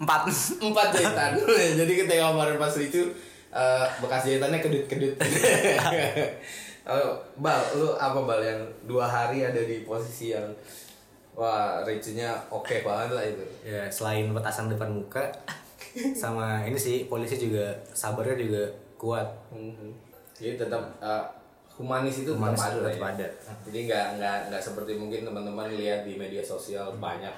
Empat. 0.00 0.30
empat 0.62 0.88
jahitan. 0.96 1.30
Jadi 1.76 1.92
ketika 2.00 2.32
kemarin 2.32 2.56
pas 2.56 2.72
ricu 2.72 3.12
eh, 3.52 3.86
bekas 4.00 4.22
jahitannya 4.24 4.60
kedut 4.60 4.84
kedut 4.88 5.14
bal 7.36 7.60
lu 7.76 7.92
apa 7.94 8.18
bal 8.24 8.40
yang 8.40 8.60
dua 8.88 9.04
hari 9.04 9.44
ada 9.44 9.60
di 9.60 9.84
posisi 9.84 10.32
yang 10.32 10.48
wah 11.36 11.84
ricunya 11.84 12.32
oke 12.48 12.80
banget 12.80 13.08
lah 13.12 13.24
itu 13.28 13.44
ya 13.62 13.84
selain 13.92 14.32
petasan 14.32 14.72
depan 14.72 14.88
muka 14.90 15.28
sama 16.16 16.64
ini 16.64 16.80
sih 16.80 17.06
polisi 17.06 17.36
juga 17.36 17.76
sabarnya 17.92 18.40
juga 18.40 18.64
kuat 18.96 19.28
Mhm. 19.52 20.08
Jadi 20.38 20.54
tetap 20.54 20.82
uh, 21.02 21.26
humanis 21.74 22.22
itu 22.22 22.30
Humanis 22.30 22.62
tetap 22.62 22.78
ada. 22.78 22.86
tetap 22.94 23.02
ya. 23.02 23.10
ada. 23.10 23.26
Jadi 23.66 23.78
nggak 23.90 24.06
nggak 24.18 24.36
nggak 24.50 24.62
seperti 24.62 24.94
mungkin 24.94 25.26
teman-teman 25.26 25.66
lihat 25.74 26.06
di 26.06 26.14
media 26.14 26.38
sosial 26.38 26.94
banyak 27.02 27.34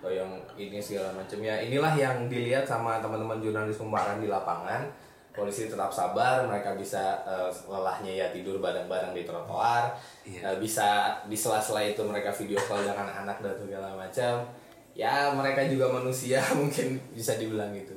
oh, 0.00 0.08
yang 0.08 0.32
ini 0.56 0.80
segala 0.80 1.12
macam 1.12 1.44
ya. 1.44 1.60
Inilah 1.60 1.92
yang 1.92 2.24
dilihat 2.32 2.64
sama 2.64 3.04
teman-teman 3.04 3.36
jurnalis 3.44 3.76
kumparan 3.76 4.24
di 4.24 4.32
lapangan. 4.32 4.88
Polisi 5.38 5.70
tetap 5.70 5.94
sabar, 5.94 6.42
mereka 6.42 6.74
bisa 6.74 7.22
uh, 7.22 7.46
lelahnya 7.70 8.10
ya 8.10 8.26
tidur 8.34 8.58
bareng-bareng 8.58 9.14
di 9.14 9.22
trotoar. 9.22 9.94
Uh, 10.26 10.58
bisa 10.58 11.22
di 11.30 11.38
sela-sela 11.38 11.86
itu 11.86 12.02
mereka 12.02 12.34
video 12.34 12.58
call 12.66 12.82
dengan 12.82 13.06
anak 13.22 13.38
dan 13.38 13.54
segala 13.54 13.94
macam. 13.94 14.50
Ya 14.98 15.30
mereka 15.30 15.62
juga 15.70 15.94
manusia 15.94 16.42
mungkin 16.58 16.98
bisa 17.14 17.38
dibilang 17.38 17.70
gitu. 17.70 17.94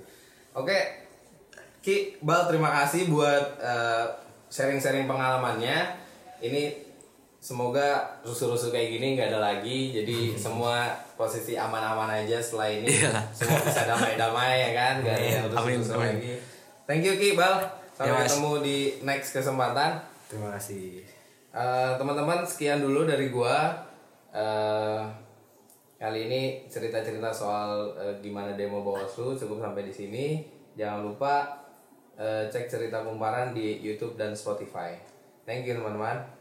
Oke, 0.54 1.01
Ki, 1.82 2.21
Bal 2.21 2.45
terima 2.45 2.69
kasih 2.69 3.10
buat 3.10 3.58
eh, 3.58 4.06
sharing-sharing 4.54 5.10
pengalamannya. 5.10 5.97
Ini 6.38 6.77
semoga 7.41 8.21
rusuh-rusuh 8.21 8.69
kayak 8.69 9.01
gini 9.01 9.17
nggak 9.17 9.34
ada 9.34 9.41
lagi. 9.41 9.97
Jadi 9.97 10.30
semua 10.45 10.93
posisi 11.17 11.58
aman-aman 11.58 12.21
aja 12.21 12.38
setelah 12.38 12.69
ini. 12.69 12.86
Iyalah. 12.86 13.25
Semua 13.34 13.60
bisa 13.65 13.82
damai-damai 13.89 14.54
ya 14.69 14.71
kan, 14.77 14.93
nggak 15.01 15.15
ada 15.17 15.30
Amin, 15.58 15.82
rusuh-rusuh 15.82 15.97
lagi. 15.97 16.38
Thank 16.86 17.06
you 17.06 17.15
Ki, 17.15 17.38
Bal. 17.38 17.62
Sampai 17.94 18.17
Ya, 18.17 18.26
ketemu 18.26 18.52
di 18.63 18.78
next 19.06 19.30
kesempatan. 19.32 20.02
terima 20.26 20.50
kasih. 20.56 21.04
Eh, 21.52 21.91
teman-teman 22.00 22.48
sekian 22.48 22.80
dulu 22.80 23.04
dari 23.04 23.28
gua. 23.28 23.76
Eh, 24.32 25.02
kali 26.00 26.20
ini 26.32 26.41
cerita-cerita 26.65 27.30
soal 27.30 27.91
eh, 28.00 28.15
gimana 28.24 28.56
demo 28.56 28.82
Bawaslu 28.82 29.36
cukup 29.36 29.60
sampai 29.60 29.84
di 29.84 29.94
sini. 29.94 30.26
Jangan 30.74 31.04
lupa 31.04 31.52
eh, 32.15 32.48
cek 32.48 32.72
cerita 32.72 33.04
kumparan 33.04 33.52
di 33.52 33.84
YouTube 33.84 34.15
dan 34.15 34.32
Spotify. 34.32 34.96
Thank 35.44 35.67
you 35.67 35.76
teman-teman 35.76 36.40